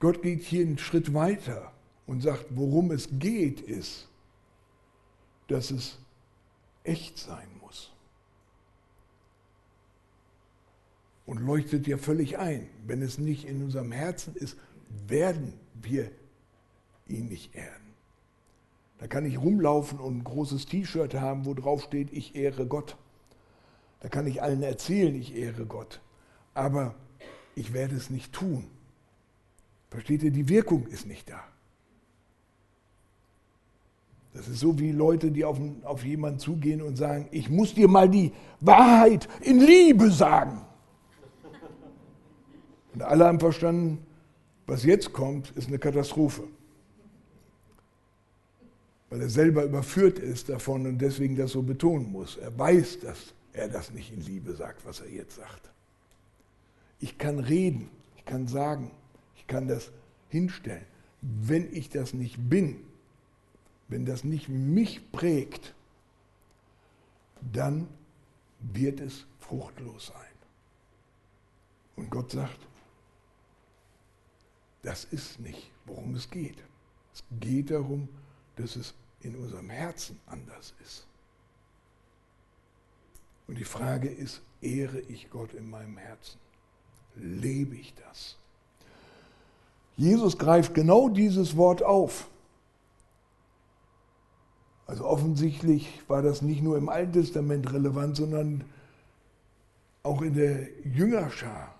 Gott 0.00 0.22
geht 0.22 0.42
hier 0.42 0.66
einen 0.66 0.78
Schritt 0.78 1.14
weiter 1.14 1.72
und 2.06 2.22
sagt, 2.22 2.46
worum 2.50 2.90
es 2.90 3.08
geht, 3.12 3.60
ist, 3.60 4.08
dass 5.46 5.70
es 5.70 5.98
echt 6.82 7.18
sein 7.18 7.48
muss. 7.60 7.92
Und 11.26 11.38
leuchtet 11.38 11.86
ja 11.86 11.98
völlig 11.98 12.38
ein. 12.38 12.66
Wenn 12.86 13.02
es 13.02 13.18
nicht 13.18 13.44
in 13.44 13.62
unserem 13.62 13.92
Herzen 13.92 14.34
ist, 14.34 14.56
werden 15.06 15.52
wir 15.74 16.10
ihn 17.06 17.28
nicht 17.28 17.54
ehren. 17.54 17.94
Da 18.98 19.06
kann 19.06 19.24
ich 19.24 19.38
rumlaufen 19.38 20.00
und 20.00 20.18
ein 20.18 20.24
großes 20.24 20.66
T-Shirt 20.66 21.14
haben, 21.14 21.44
wo 21.44 21.54
drauf 21.54 21.82
steht, 21.82 22.12
ich 22.12 22.34
ehre 22.34 22.66
Gott. 22.66 22.96
Da 24.00 24.08
kann 24.08 24.26
ich 24.26 24.42
allen 24.42 24.62
erzählen, 24.62 25.14
ich 25.14 25.36
ehre 25.36 25.66
Gott. 25.66 26.00
Aber 26.54 26.94
ich 27.54 27.72
werde 27.72 27.96
es 27.96 28.10
nicht 28.10 28.32
tun. 28.32 28.66
Versteht 29.90 30.22
ihr, 30.22 30.30
die 30.30 30.48
Wirkung 30.48 30.86
ist 30.86 31.06
nicht 31.06 31.28
da. 31.28 31.42
Das 34.32 34.46
ist 34.46 34.60
so 34.60 34.78
wie 34.78 34.92
Leute, 34.92 35.30
die 35.30 35.44
auf, 35.44 35.58
auf 35.82 36.04
jemanden 36.04 36.38
zugehen 36.38 36.80
und 36.82 36.96
sagen, 36.96 37.28
ich 37.32 37.50
muss 37.50 37.74
dir 37.74 37.88
mal 37.88 38.08
die 38.08 38.32
Wahrheit 38.60 39.28
in 39.40 39.58
Liebe 39.58 40.10
sagen. 40.10 40.60
Und 42.94 43.02
alle 43.02 43.26
haben 43.26 43.40
verstanden, 43.40 44.04
was 44.66 44.84
jetzt 44.84 45.12
kommt, 45.12 45.50
ist 45.56 45.68
eine 45.68 45.78
Katastrophe. 45.78 46.44
Weil 49.08 49.22
er 49.22 49.28
selber 49.28 49.64
überführt 49.64 50.20
ist 50.20 50.48
davon 50.48 50.86
und 50.86 50.98
deswegen 50.98 51.34
das 51.34 51.50
so 51.50 51.62
betonen 51.62 52.12
muss. 52.12 52.36
Er 52.36 52.56
weiß, 52.56 53.00
dass 53.00 53.34
er 53.52 53.68
das 53.68 53.90
nicht 53.90 54.12
in 54.12 54.20
Liebe 54.20 54.54
sagt, 54.54 54.86
was 54.86 55.00
er 55.00 55.10
jetzt 55.10 55.36
sagt. 55.36 55.70
Ich 57.00 57.18
kann 57.18 57.40
reden, 57.40 57.88
ich 58.16 58.24
kann 58.24 58.46
sagen, 58.46 58.92
kann 59.50 59.68
das 59.68 59.90
hinstellen. 60.28 60.86
Wenn 61.20 61.70
ich 61.74 61.90
das 61.90 62.14
nicht 62.14 62.38
bin, 62.48 62.82
wenn 63.88 64.06
das 64.06 64.24
nicht 64.24 64.48
mich 64.48 65.12
prägt, 65.12 65.74
dann 67.52 67.88
wird 68.60 69.00
es 69.00 69.26
fruchtlos 69.38 70.06
sein. 70.06 70.16
Und 71.96 72.10
Gott 72.10 72.30
sagt, 72.30 72.58
das 74.82 75.04
ist 75.04 75.40
nicht, 75.40 75.70
worum 75.84 76.14
es 76.14 76.30
geht. 76.30 76.56
Es 77.12 77.22
geht 77.40 77.70
darum, 77.70 78.08
dass 78.56 78.76
es 78.76 78.94
in 79.20 79.36
unserem 79.36 79.68
Herzen 79.68 80.18
anders 80.26 80.74
ist. 80.82 81.06
Und 83.46 83.58
die 83.58 83.64
Frage 83.64 84.08
ist, 84.08 84.40
ehre 84.62 85.00
ich 85.00 85.28
Gott 85.28 85.52
in 85.54 85.68
meinem 85.68 85.98
Herzen? 85.98 86.38
Lebe 87.16 87.76
ich 87.76 87.92
das? 87.94 88.39
Jesus 90.00 90.38
greift 90.38 90.72
genau 90.74 91.08
dieses 91.08 91.56
Wort 91.56 91.82
auf. 91.82 92.28
Also 94.86 95.04
offensichtlich 95.04 96.00
war 96.08 96.22
das 96.22 96.42
nicht 96.42 96.62
nur 96.62 96.78
im 96.78 96.88
Alten 96.88 97.12
Testament 97.12 97.72
relevant, 97.72 98.16
sondern 98.16 98.64
auch 100.02 100.22
in 100.22 100.34
der 100.34 100.68
Jüngerschar 100.84 101.74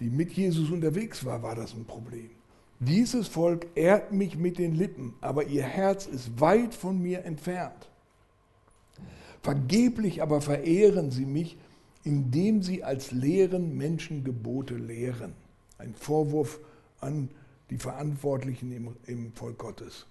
die 0.00 0.10
mit 0.10 0.32
Jesus 0.32 0.70
unterwegs 0.70 1.24
war, 1.24 1.42
war 1.42 1.54
das 1.54 1.74
ein 1.74 1.84
Problem. 1.84 2.30
Dieses 2.80 3.26
Volk 3.26 3.66
ehrt 3.74 4.12
mich 4.12 4.36
mit 4.36 4.58
den 4.58 4.74
Lippen, 4.74 5.14
aber 5.20 5.44
ihr 5.44 5.64
Herz 5.64 6.06
ist 6.06 6.40
weit 6.40 6.74
von 6.74 7.00
mir 7.02 7.24
entfernt. 7.24 7.88
Vergeblich 9.42 10.22
aber 10.22 10.40
verehren 10.40 11.10
sie 11.10 11.26
mich, 11.26 11.56
indem 12.04 12.62
sie 12.62 12.84
als 12.84 13.10
leeren 13.10 13.76
Menschen 13.76 14.22
Gebote 14.22 14.74
lehren. 14.74 15.32
Ein 15.78 15.94
Vorwurf 15.94 16.60
an 17.00 17.30
die 17.70 17.78
Verantwortlichen 17.78 18.72
im, 18.72 18.96
im 19.06 19.32
Volk 19.32 19.58
Gottes, 19.58 20.06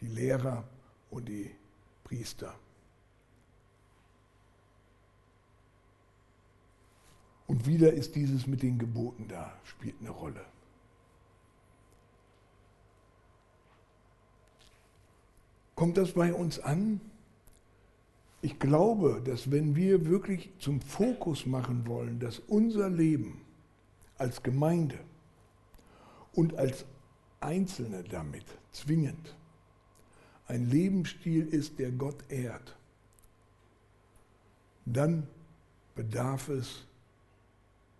die 0.00 0.06
Lehrer 0.08 0.64
und 1.10 1.28
die 1.28 1.50
Priester. 2.04 2.54
Und 7.46 7.66
wieder 7.66 7.92
ist 7.92 8.14
dieses 8.14 8.46
mit 8.46 8.62
den 8.62 8.78
Geboten 8.78 9.26
da, 9.28 9.52
spielt 9.64 9.96
eine 10.00 10.10
Rolle. 10.10 10.44
Kommt 15.74 15.96
das 15.96 16.12
bei 16.12 16.34
uns 16.34 16.58
an? 16.58 17.00
Ich 18.42 18.58
glaube, 18.58 19.22
dass 19.24 19.50
wenn 19.50 19.76
wir 19.76 20.06
wirklich 20.06 20.50
zum 20.58 20.80
Fokus 20.80 21.46
machen 21.46 21.86
wollen, 21.86 22.20
dass 22.20 22.38
unser 22.38 22.90
Leben 22.90 23.40
als 24.16 24.42
Gemeinde 24.42 24.98
und 26.38 26.54
als 26.56 26.84
Einzelne 27.40 28.04
damit 28.04 28.44
zwingend 28.70 29.36
ein 30.46 30.70
Lebensstil 30.70 31.48
ist, 31.48 31.80
der 31.80 31.90
Gott 31.90 32.14
ehrt, 32.28 32.76
dann 34.86 35.26
bedarf 35.96 36.48
es 36.48 36.86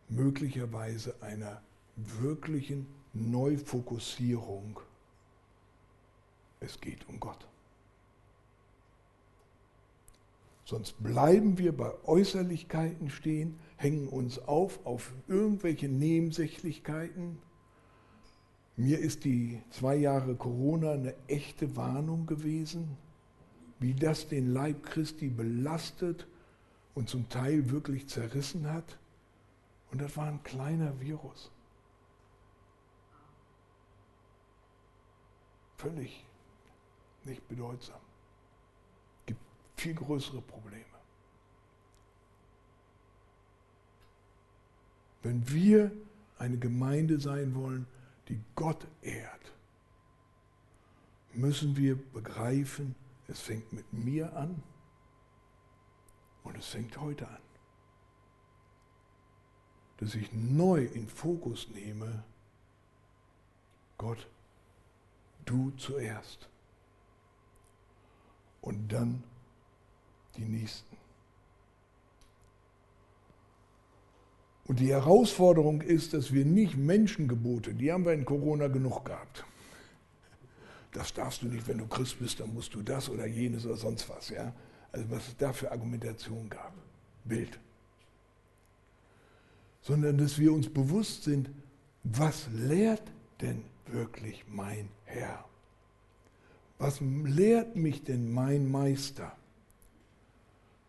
möglicherweise 0.09 1.21
einer 1.21 1.61
wirklichen 1.97 2.87
Neufokussierung. 3.13 4.79
Es 6.61 6.81
geht 6.81 7.09
um 7.09 7.19
Gott. 7.19 7.45
Sonst 10.65 11.03
bleiben 11.03 11.59
wir 11.59 11.77
bei 11.77 11.93
Äußerlichkeiten 12.05 13.11
stehen, 13.11 13.59
hängen 13.75 14.07
uns 14.07 14.39
auf 14.39 14.87
auf 14.87 15.13
irgendwelche 15.27 15.89
Nebensächlichkeiten. 15.89 17.48
Mir 18.79 19.01
ist 19.01 19.25
die 19.25 19.61
zwei 19.71 19.97
Jahre 19.97 20.37
Corona 20.37 20.93
eine 20.93 21.13
echte 21.27 21.75
Warnung 21.75 22.27
gewesen, 22.27 22.97
wie 23.81 23.93
das 23.93 24.29
den 24.29 24.53
Leib 24.53 24.85
Christi 24.85 25.31
belastet 25.31 26.29
und 26.95 27.09
zum 27.09 27.29
Teil 27.29 27.71
wirklich 27.71 28.07
zerrissen 28.07 28.73
hat. 28.73 28.97
Und 29.91 30.01
das 30.01 30.17
war 30.17 30.29
ein 30.29 30.45
kleiner 30.45 31.01
Virus. 31.01 31.51
Völlig 35.77 36.25
nicht 37.25 37.49
bedeutsam. 37.49 38.01
Gibt 39.27 39.41
viel 39.75 39.95
größere 39.95 40.41
Probleme. 40.41 40.85
Wenn 45.25 45.51
wir 45.51 45.91
eine 46.39 46.59
Gemeinde 46.59 47.19
sein 47.19 47.57
wollen, 47.57 47.85
die 48.29 48.41
Gott 48.55 48.87
ehrt, 49.03 49.53
müssen 51.33 51.77
wir 51.77 51.97
begreifen, 52.13 52.95
es 53.29 53.41
fängt 53.41 53.73
mit 53.73 53.93
mir 53.93 54.35
an 54.37 54.63
und 56.43 56.57
es 56.57 56.67
fängt 56.67 56.99
heute 56.99 57.29
an 57.29 57.49
dass 59.99 60.15
ich 60.15 60.33
neu 60.33 60.85
in 60.85 61.09
Fokus 61.09 61.69
nehme, 61.71 62.25
Gott, 63.99 64.29
du 65.45 65.73
zuerst. 65.73 66.49
Und 68.61 68.89
dann 68.93 69.25
die 70.37 70.45
Nächsten. 70.45 70.97
Und 74.69 74.81
die 74.81 74.91
Herausforderung 74.91 75.81
ist, 75.81 76.15
dass 76.15 76.33
wir 76.33 76.45
nicht 76.45 76.77
Menschengebote, 76.77 77.75
die 77.75 77.91
haben 77.91 78.05
wir 78.05 78.13
in 78.13 78.25
Corona 78.25 78.69
genug 78.69 79.05
gehabt. 79.05 79.45
Das 80.93 81.13
darfst 81.13 81.43
du 81.43 81.47
nicht, 81.47 81.67
wenn 81.67 81.79
du 81.79 81.87
Christ 81.87 82.21
bist, 82.21 82.41
dann 82.41 82.55
musst 82.55 82.75
du 82.75 82.83
das 82.83 83.09
oder 83.09 83.27
jenes 83.27 83.67
oder 83.67 83.77
sonst 83.77 84.09
was. 84.09 84.29
Ja? 84.29 84.53
Also 84.93 85.11
was 85.11 85.27
es 85.29 85.37
da 85.37 85.53
für 85.53 85.73
Argumentation 85.73 86.49
gab. 86.49 86.73
Bild 87.25 87.59
sondern 89.89 90.19
dass 90.19 90.39
wir 90.39 90.53
uns 90.53 90.69
bewusst 90.69 91.25
sind, 91.25 91.49
was 92.05 92.47
lehrt 92.53 93.03
denn 93.41 93.65
wirklich 93.87 94.45
mein 94.47 94.91
Herr? 95.07 95.47
Was 96.79 97.01
lehrt 97.01 97.75
mich 97.75 98.05
denn 98.05 98.31
mein 98.31 98.71
Meister? 98.71 99.35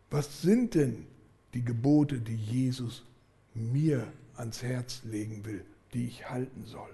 Was 0.09 0.41
sind 0.41 0.75
denn 0.75 1.07
die 1.53 1.63
Gebote, 1.63 2.19
die 2.19 2.35
Jesus 2.35 3.05
mir 3.59 4.07
ans 4.35 4.63
Herz 4.63 5.01
legen 5.03 5.45
will, 5.45 5.65
die 5.93 6.07
ich 6.07 6.29
halten 6.29 6.65
soll? 6.65 6.89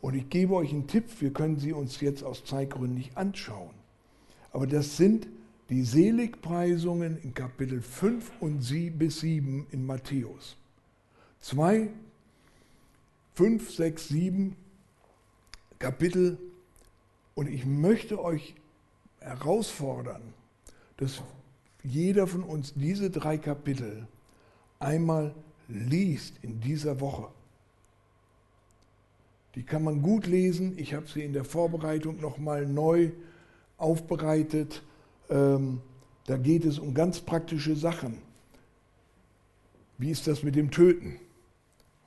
Und 0.00 0.14
ich 0.14 0.28
gebe 0.28 0.54
euch 0.54 0.72
einen 0.72 0.88
Tipp, 0.88 1.04
wir 1.20 1.32
können 1.32 1.58
sie 1.58 1.72
uns 1.72 2.00
jetzt 2.00 2.24
aus 2.24 2.44
Zeitgründen 2.44 2.96
nicht 2.96 3.16
anschauen. 3.16 3.74
Aber 4.50 4.66
das 4.66 4.96
sind 4.96 5.28
die 5.70 5.84
Seligpreisungen 5.84 7.18
in 7.22 7.34
Kapitel 7.34 7.80
5 7.80 8.32
und 8.40 8.60
7 8.62 8.98
bis 8.98 9.20
7 9.20 9.66
in 9.70 9.86
Matthäus. 9.86 10.56
2, 11.40 11.88
5, 13.34 13.74
6, 13.74 14.08
7 14.08 14.56
Kapitel. 15.78 16.38
Und 17.34 17.48
ich 17.48 17.64
möchte 17.64 18.22
euch 18.22 18.54
herausfordern, 19.20 20.22
dass 20.96 21.22
jeder 21.82 22.26
von 22.26 22.42
uns 22.42 22.74
diese 22.74 23.08
drei 23.10 23.38
Kapitel 23.38 24.06
einmal 24.78 25.34
liest 25.72 26.34
in 26.42 26.60
dieser 26.60 27.00
Woche. 27.00 27.28
Die 29.54 29.62
kann 29.62 29.84
man 29.84 30.02
gut 30.02 30.26
lesen. 30.26 30.78
Ich 30.78 30.94
habe 30.94 31.06
sie 31.06 31.22
in 31.22 31.32
der 31.32 31.44
Vorbereitung 31.44 32.20
nochmal 32.20 32.66
neu 32.66 33.10
aufbereitet. 33.76 34.82
Ähm, 35.28 35.80
da 36.26 36.36
geht 36.36 36.64
es 36.64 36.78
um 36.78 36.94
ganz 36.94 37.20
praktische 37.20 37.76
Sachen. 37.76 38.18
Wie 39.98 40.10
ist 40.10 40.26
das 40.26 40.42
mit 40.42 40.56
dem 40.56 40.70
Töten? 40.70 41.18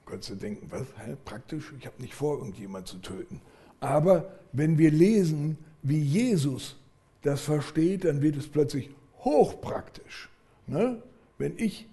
Könntest 0.05 0.31
du 0.31 0.35
denken, 0.35 0.67
was? 0.69 0.87
Hä, 0.97 1.15
praktisch? 1.23 1.73
Ich 1.79 1.85
habe 1.85 2.01
nicht 2.01 2.13
vor, 2.13 2.37
irgendjemand 2.37 2.87
zu 2.87 2.97
töten. 2.97 3.41
Aber 3.79 4.31
wenn 4.51 4.77
wir 4.77 4.91
lesen, 4.91 5.57
wie 5.83 5.99
Jesus 5.99 6.77
das 7.21 7.41
versteht, 7.41 8.05
dann 8.05 8.21
wird 8.21 8.35
es 8.35 8.47
plötzlich 8.47 8.89
hochpraktisch. 9.19 10.29
Ne? 10.67 11.01
Wenn 11.37 11.57
ich 11.57 11.87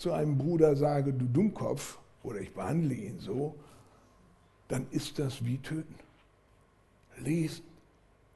zu 0.00 0.12
einem 0.12 0.38
Bruder 0.38 0.76
sage, 0.76 1.12
du 1.12 1.26
Dummkopf, 1.26 1.98
oder 2.22 2.40
ich 2.40 2.54
behandle 2.54 2.94
ihn 2.94 3.18
so, 3.20 3.54
dann 4.68 4.86
ist 4.90 5.18
das 5.18 5.44
wie 5.44 5.58
töten. 5.58 5.94
Lesen. 7.18 7.64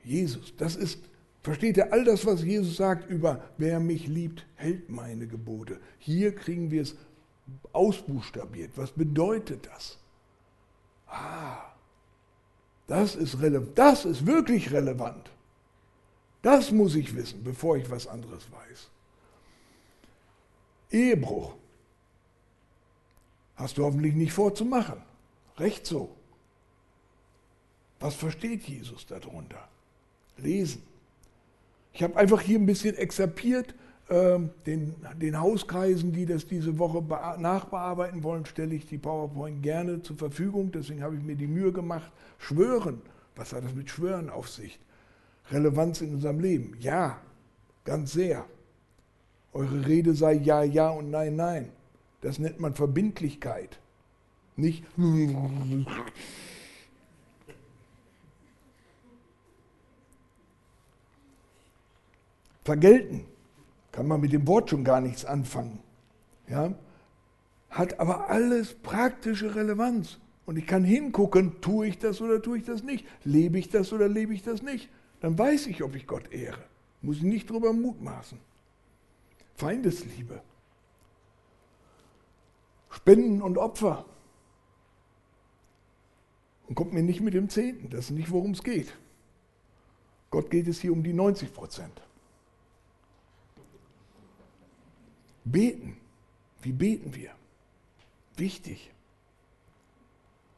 Jesus, 0.03 0.55
das 0.59 0.77
ist, 0.77 0.98
versteht 1.42 1.79
ihr, 1.79 1.90
all 1.90 2.05
das, 2.05 2.27
was 2.27 2.42
Jesus 2.42 2.77
sagt 2.77 3.09
über, 3.09 3.42
wer 3.57 3.81
mich 3.81 4.07
liebt, 4.07 4.44
hält 4.57 4.90
meine 4.90 5.27
Gebote. 5.27 5.81
Hier 5.98 6.35
kriegen 6.35 6.70
wir 6.70 6.83
es 6.83 6.96
ausbuchstabiert. 7.72 8.72
Was 8.77 8.90
bedeutet 8.90 9.66
das? 9.66 9.98
Ah, 11.07 11.72
das 12.87 13.16
ist, 13.16 13.40
relevant, 13.40 13.79
das 13.79 14.05
ist 14.05 14.27
wirklich 14.27 14.70
relevant. 14.70 15.31
Das 16.42 16.70
muss 16.70 16.94
ich 16.94 17.16
wissen, 17.16 17.42
bevor 17.42 17.79
ich 17.79 17.90
was 17.90 18.07
anderes 18.07 18.53
weiß. 18.53 18.90
Ehebruch. 20.90 21.55
Hast 23.57 23.79
du 23.79 23.85
hoffentlich 23.85 24.14
nicht 24.14 24.33
vorzumachen. 24.33 25.01
Recht 25.59 25.87
so. 25.87 26.11
Was 28.01 28.14
versteht 28.14 28.64
Jesus 28.64 29.07
darunter? 29.07 29.68
Lesen. 30.37 30.83
Ich 31.92 32.03
habe 32.03 32.16
einfach 32.16 32.40
hier 32.40 32.59
ein 32.59 32.66
bisschen 32.66 32.97
exerpiert. 32.97 33.75
Äh, 34.09 34.38
den, 34.66 34.94
den 35.16 35.40
Hauskreisen, 35.40 36.12
die 36.12 36.27
das 36.27 36.47
diese 36.47 36.79
Woche 36.79 37.03
nachbearbeiten 37.38 38.23
wollen, 38.23 38.44
stelle 38.44 38.75
ich 38.75 38.87
die 38.87 38.99
PowerPoint 38.99 39.62
gerne 39.62 40.03
zur 40.03 40.16
Verfügung. 40.16 40.73
Deswegen 40.73 41.03
habe 41.03 41.16
ich 41.16 41.23
mir 41.23 41.37
die 41.37 41.47
Mühe 41.47 41.73
gemacht. 41.73 42.11
Schwören. 42.38 43.01
Was 43.37 43.53
hat 43.53 43.64
das 43.64 43.75
mit 43.75 43.88
Schwören 43.88 44.29
auf 44.29 44.49
sich? 44.49 44.79
Relevanz 45.51 46.01
in 46.01 46.14
unserem 46.14 46.40
Leben? 46.40 46.77
Ja, 46.81 47.20
ganz 47.85 48.12
sehr. 48.12 48.44
Eure 49.55 49.87
Rede 49.87 50.14
sei 50.14 50.35
ja, 50.35 50.62
ja 50.62 50.90
und 50.90 51.11
nein, 51.11 51.37
nein. 51.37 51.71
Das 52.21 52.38
nennt 52.38 52.59
man 52.59 52.75
Verbindlichkeit. 52.75 53.79
Nicht 54.57 54.85
vergelten. 62.64 63.27
Kann 63.93 64.09
man 64.09 64.21
mit 64.21 64.33
dem 64.33 64.47
Wort 64.49 64.71
schon 64.71 64.83
gar 64.83 65.01
nichts 65.01 65.25
anfangen. 65.25 65.79
Ja? 66.49 66.75
Hat 67.71 68.01
aber 68.01 68.31
alles 68.31 68.75
praktische 68.75 69.55
Relevanz. 69.55 70.19
Und 70.47 70.57
ich 70.57 70.67
kann 70.67 70.83
hingucken, 70.83 71.61
tue 71.61 71.87
ich 71.87 71.99
das 71.99 72.21
oder 72.21 72.43
tue 72.43 72.59
ich 72.59 72.64
das 72.64 72.83
nicht? 72.83 73.07
Lebe 73.23 73.59
ich 73.59 73.69
das 73.69 73.93
oder 73.93 74.09
lebe 74.09 74.35
ich 74.35 74.43
das 74.43 74.62
nicht? 74.62 74.88
Dann 75.21 75.38
weiß 75.38 75.69
ich, 75.69 75.83
ob 75.83 75.95
ich 75.95 76.07
Gott 76.07 76.33
ehre. 76.33 76.62
Muss 77.03 77.19
ich 77.19 77.23
nicht 77.23 77.49
drüber 77.49 77.73
mutmaßen. 77.73 78.38
Feindesliebe. 79.55 80.43
Spenden 82.90 83.43
und 83.43 83.59
Opfer. 83.59 84.05
Und 86.67 86.75
kommt 86.75 86.93
mir 86.93 87.03
nicht 87.03 87.21
mit 87.21 87.35
dem 87.35 87.49
Zehnten. 87.49 87.90
Das 87.90 88.07
ist 88.07 88.11
nicht, 88.12 88.31
worum 88.31 88.53
es 88.53 88.62
geht. 88.62 88.97
Gott 90.31 90.51
geht 90.51 90.67
es 90.67 90.81
hier 90.81 90.93
um 90.93 91.03
die 91.03 91.12
90 91.12 91.53
Prozent. 91.53 92.01
Beten. 95.45 96.01
Wie 96.62 96.73
beten 96.73 97.14
wir? 97.14 97.31
Wichtig. 98.37 98.90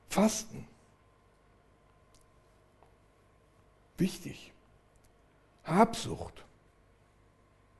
Fasten. 0.08 0.66
Wichtig. 3.98 4.52
Habsucht. 5.64 6.44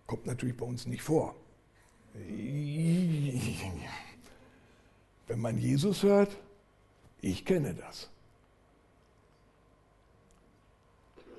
Kommt 0.06 0.26
natürlich 0.26 0.56
bei 0.56 0.64
uns 0.64 0.86
nicht 0.86 1.02
vor. 1.02 1.34
Wenn 5.26 5.40
man 5.40 5.58
Jesus 5.58 6.02
hört, 6.02 6.36
ich 7.20 7.44
kenne 7.44 7.74
das. 7.74 8.08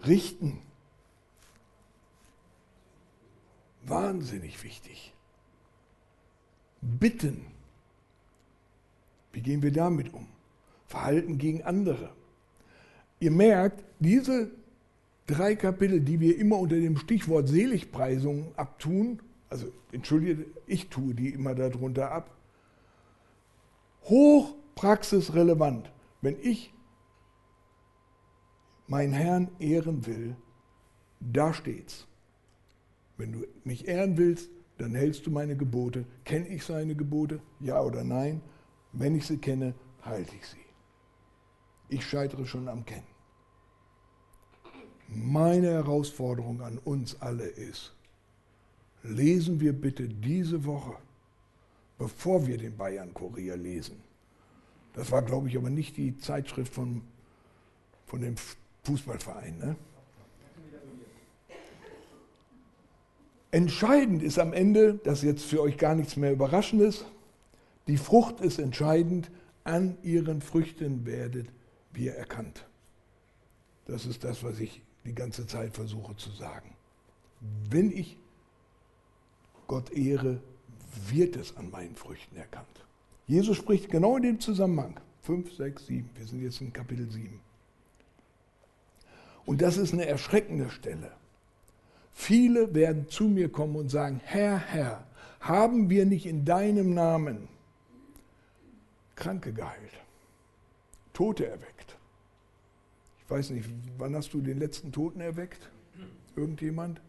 Richten. 0.06 0.62
Wahnsinnig 3.84 4.63
wichtig. 4.63 5.13
Bitten. 6.82 7.47
Wie 9.32 9.41
gehen 9.41 9.62
wir 9.62 9.71
damit 9.71 10.13
um? 10.13 10.27
Verhalten 10.88 11.38
gegen 11.38 11.63
andere. 11.63 12.13
Ihr 13.19 13.32
merkt, 13.32 13.84
diese 13.99 14.51
drei 15.28 15.56
Kapitel, 15.56 16.00
die 16.00 16.20
wir 16.20 16.38
immer 16.38 16.58
unter 16.58 16.78
dem 16.78 16.98
Stichwort 16.98 17.48
Seligpreisung 17.48 18.56
abtun, 18.56 19.22
also 19.50 19.72
entschuldige, 19.92 20.46
ich 20.66 20.90
tue 20.90 21.13
die 21.13 21.30
immer 21.30 21.54
darunter 21.54 22.12
ab, 22.12 22.36
hochpraxisrelevant. 24.04 25.92
Wenn 26.22 26.38
ich 26.42 26.74
meinen 28.88 29.13
Herrn 29.13 29.50
ehren 29.60 30.06
will, 30.06 30.36
da 31.20 31.54
steht's. 31.54 32.08
Wenn 33.18 33.34
du 33.34 33.48
mich 33.63 33.88
ehren 33.88 34.18
willst, 34.18 34.50
dann 34.78 34.96
hältst 34.96 35.26
du 35.26 35.32
meine 35.32 35.58
Gebote. 35.58 36.06
Kenne 36.24 36.48
ich 36.48 36.63
seine 36.63 36.96
Gebote? 36.96 37.42
Ja 37.60 37.82
oder 37.82 38.04
nein? 38.04 38.42
Wenn 38.94 39.16
ich 39.16 39.26
sie 39.26 39.38
kenne, 39.38 39.74
halte 40.02 40.36
ich 40.36 40.48
sie. 40.48 40.58
Ich 41.90 42.06
scheitere 42.06 42.46
schon 42.46 42.68
am 42.68 42.86
Kennen. 42.86 43.16
Meine 45.08 45.72
Herausforderung 45.72 46.62
an 46.62 46.78
uns 46.80 47.22
alle 47.22 47.46
ist, 47.46 47.93
lesen 49.04 49.60
wir 49.60 49.74
bitte 49.74 50.08
diese 50.08 50.65
Woche, 50.65 50.96
bevor 51.98 52.46
wir 52.46 52.58
den 52.58 52.76
Bayern-Kurier 52.76 53.56
lesen. 53.56 54.02
Das 54.93 55.12
war, 55.12 55.22
glaube 55.22 55.48
ich, 55.48 55.58
aber 55.58 55.70
nicht 55.70 55.96
die 55.98 56.17
Zeitschrift 56.17 56.74
von, 56.74 57.02
von 58.06 58.22
dem 58.22 58.36
Fußballverein. 58.84 59.58
Ne? 59.58 59.76
Entscheidend 63.52 64.24
ist 64.24 64.39
am 64.39 64.54
Ende, 64.54 64.96
das 65.04 65.20
ist 65.20 65.26
jetzt 65.26 65.43
für 65.43 65.62
euch 65.62 65.78
gar 65.78 65.96
nichts 65.96 66.17
mehr 66.17 66.34
Überraschendes, 66.34 67.06
die 67.88 67.98
Frucht 67.98 68.41
ist 68.41 68.60
entscheidend, 68.60 69.32
an 69.64 69.97
ihren 70.03 70.41
Früchten 70.41 71.05
werdet 71.05 71.47
wir 71.93 72.16
erkannt. 72.16 72.66
Das 73.86 74.05
ist 74.05 74.24
das, 74.24 74.43
was 74.43 74.60
ich 74.60 74.82
die 75.08 75.16
ganze 75.16 75.47
Zeit 75.47 75.74
versuche 75.74 76.16
zu 76.18 76.30
sagen. 76.32 76.76
Wenn 77.70 77.91
ich 77.91 78.18
Gott 79.68 79.91
ehre, 79.91 80.41
wird 81.10 81.36
es 81.36 81.55
an 81.55 81.72
meinen 81.72 81.95
Früchten 81.95 82.36
erkannt. 82.36 82.68
Jesus 83.26 83.58
spricht 83.58 83.89
genau 83.89 84.18
in 84.18 84.24
dem 84.24 84.39
Zusammenhang. 84.39 84.99
5, 85.24 85.55
6, 85.55 85.88
7. 85.88 86.10
Wir 86.16 86.26
sind 86.26 86.41
jetzt 86.41 86.62
in 86.62 86.72
Kapitel 86.72 87.10
7. 87.10 87.39
Und 89.45 89.62
das 89.62 89.78
ist 89.78 89.93
eine 89.93 90.05
erschreckende 90.05 90.70
Stelle. 90.70 91.12
Viele 92.14 92.74
werden 92.74 93.10
zu 93.10 93.26
mir 93.26 93.49
kommen 93.49 93.76
und 93.76 93.89
sagen, 93.89 94.22
Herr, 94.24 94.58
Herr, 94.58 95.05
haben 95.39 95.89
wir 95.89 96.05
nicht 96.05 96.26
in 96.26 96.45
deinem 96.45 96.93
Namen 96.93 97.47
Kranke 99.16 99.53
geheilt, 99.53 99.93
Tote 101.14 101.47
erweckt? 101.47 101.76
Ich 103.28 103.32
weiß 103.32 103.49
nicht, 103.49 103.69
wann 103.97 104.15
hast 104.15 104.34
du 104.34 104.39
den 104.39 104.57
letzten 104.57 104.93
Toten 104.93 105.19
erweckt? 105.19 105.69
Irgendjemand? 106.38 107.01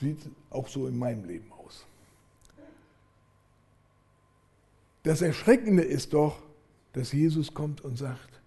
Sieht 0.00 0.30
auch 0.48 0.66
so 0.66 0.86
in 0.86 0.96
meinem 0.96 1.26
Leben 1.26 1.52
aus. 1.52 1.84
Das 5.02 5.20
Erschreckende 5.20 5.82
ist 5.82 6.14
doch, 6.14 6.42
dass 6.94 7.12
Jesus 7.12 7.52
kommt 7.52 7.82
und 7.82 7.98
sagt, 7.98 8.40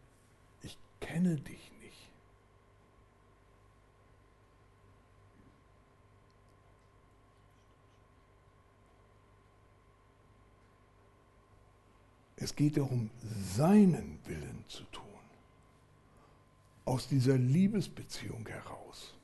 ich 0.64 0.80
kenne 1.00 1.36
dich 1.36 1.72
nicht. 1.84 2.10
Es 12.38 12.56
geht 12.56 12.78
darum, 12.78 13.12
seinen 13.56 14.18
Willen 14.26 14.66
zu 14.68 14.82
tun. 14.86 15.11
Aus 16.92 17.08
dieser 17.08 17.38
Liebesbeziehung 17.38 18.46
heraus. 18.50 19.16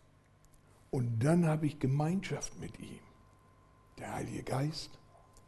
Und 0.89 1.19
dann 1.19 1.45
habe 1.45 1.65
ich 1.65 1.79
Gemeinschaft 1.79 2.57
mit 2.61 2.79
ihm. 2.79 3.01
Der 3.97 4.13
Heilige 4.13 4.43
Geist, 4.43 4.97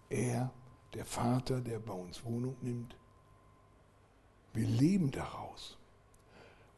er, 0.10 0.52
der 0.94 1.06
Vater, 1.06 1.62
der 1.62 1.80
bei 1.80 1.94
uns 1.94 2.26
Wohnung 2.26 2.58
nimmt. 2.62 2.98
Wir 4.52 4.68
leben 4.68 5.12
daraus. 5.12 5.78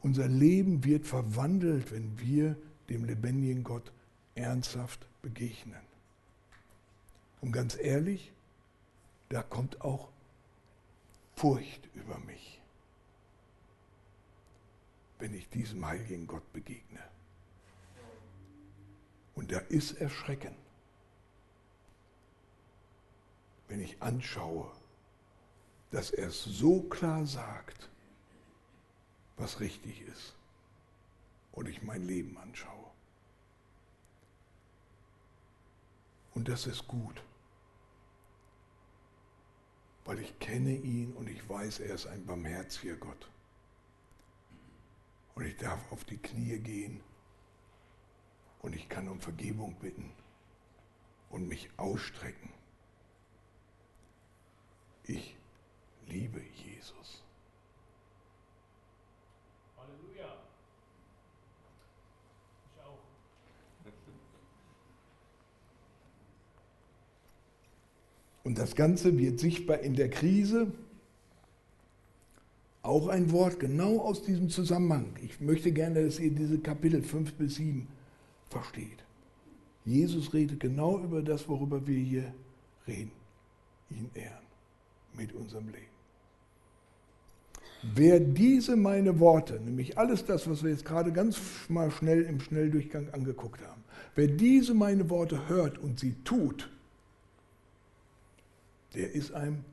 Unser 0.02 0.28
Leben 0.28 0.84
wird 0.84 1.08
verwandelt, 1.08 1.92
wenn 1.92 2.20
wir 2.20 2.56
dem 2.90 3.04
lebendigen 3.06 3.64
Gott 3.64 3.92
ernsthaft 4.36 5.08
begegnen. 5.24 5.82
Und 7.42 7.52
ganz 7.52 7.76
ehrlich, 7.76 8.32
da 9.30 9.42
kommt 9.42 9.82
auch 9.82 10.10
Furcht 11.34 11.90
über 11.96 12.20
mich, 12.20 12.61
wenn 15.22 15.36
ich 15.36 15.48
diesem 15.50 15.86
heiligen 15.86 16.26
Gott 16.26 16.52
begegne. 16.52 17.00
Und 19.36 19.52
da 19.52 19.60
ist 19.60 19.94
Erschrecken, 19.94 20.56
wenn 23.68 23.80
ich 23.82 24.02
anschaue, 24.02 24.72
dass 25.92 26.10
er 26.10 26.30
es 26.30 26.44
so 26.44 26.82
klar 26.82 27.28
sagt, 27.28 27.90
was 29.38 29.60
richtig 29.60 30.02
ist, 30.02 30.36
und 31.52 31.68
ich 31.68 31.84
mein 31.84 32.08
Leben 32.08 32.38
anschaue. 32.38 32.90
Und 36.34 36.48
das 36.48 36.66
ist 36.66 36.88
gut, 36.88 37.22
weil 40.06 40.20
ich 40.20 40.40
kenne 40.40 40.74
ihn 40.74 41.14
und 41.14 41.30
ich 41.30 41.48
weiß, 41.48 41.80
er 41.80 41.94
ist 41.94 42.08
ein 42.08 42.26
barmherziger 42.26 42.96
Gott. 42.96 43.30
Und 45.42 45.48
ich 45.48 45.58
darf 45.58 45.92
auf 45.92 46.04
die 46.04 46.20
Knie 46.20 46.60
gehen 46.60 47.02
und 48.62 48.76
ich 48.76 48.88
kann 48.88 49.08
um 49.08 49.20
Vergebung 49.20 49.74
bitten 49.82 50.12
und 51.32 51.48
mich 51.48 51.68
ausstrecken. 51.78 52.52
Ich 55.06 55.36
liebe 56.06 56.40
Jesus. 56.64 57.24
Halleluja. 59.78 60.38
Ich 62.76 62.84
auch. 62.84 63.00
Und 68.44 68.60
das 68.60 68.76
Ganze 68.76 69.18
wird 69.18 69.40
sichtbar 69.40 69.80
in 69.80 69.96
der 69.96 70.12
Krise. 70.12 70.72
Auch 72.84 73.08
ein 73.08 73.32
Wort 73.32 73.60
genau 73.60 74.00
aus 74.00 74.24
diesem 74.24 74.50
Zusammenhang. 74.50 75.14
Ich 75.22 75.40
möchte 75.40 75.72
gerne, 75.72 76.04
dass 76.04 76.20
ihr 76.20 76.32
diese 76.32 76.58
Kapitel 76.60 77.04
5 77.04 77.34
bis 77.34 77.56
7 77.56 77.88
versteht. 78.50 79.04
Jesus 79.86 80.34
redet 80.34 80.60
genau 80.60 81.00
über 81.00 81.22
das, 81.22 81.48
worüber 81.48 81.86
wir 81.86 81.98
hier 81.98 82.34
reden. 82.88 83.12
Ihn 83.90 84.10
ehren 84.14 84.46
mit 85.16 85.34
unserem 85.34 85.68
Leben. 85.68 85.92
Wer 87.84 88.20
diese 88.20 88.76
meine 88.76 89.20
Worte, 89.20 89.60
nämlich 89.60 89.98
alles 89.98 90.26
das, 90.26 90.48
was 90.48 90.64
wir 90.64 90.70
jetzt 90.70 90.86
gerade 90.86 91.12
ganz 91.12 91.40
mal 91.68 91.90
schnell 91.90 92.22
im 92.24 92.40
Schnelldurchgang 92.40 93.10
angeguckt 93.12 93.62
haben, 93.66 93.84
wer 94.14 94.28
diese 94.28 94.76
meine 94.76 95.10
Worte 95.10 95.50
hört 95.50 95.80
und 95.80 96.00
sie 96.00 96.16
tut, 96.24 96.70
der 98.94 99.14
ist 99.14 99.32
einem 99.32 99.64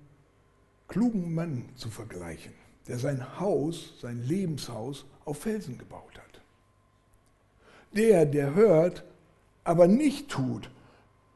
klugen 0.86 1.34
Mann 1.34 1.68
zu 1.74 1.90
vergleichen, 1.90 2.54
der 2.88 2.98
sein 2.98 3.38
Haus, 3.38 3.94
sein 4.00 4.22
Lebenshaus 4.22 5.04
auf 5.24 5.38
Felsen 5.42 5.78
gebaut 5.78 6.18
hat. 6.18 6.40
Der, 7.92 8.26
der 8.26 8.54
hört, 8.54 9.04
aber 9.64 9.86
nicht 9.86 10.28
tut, 10.28 10.70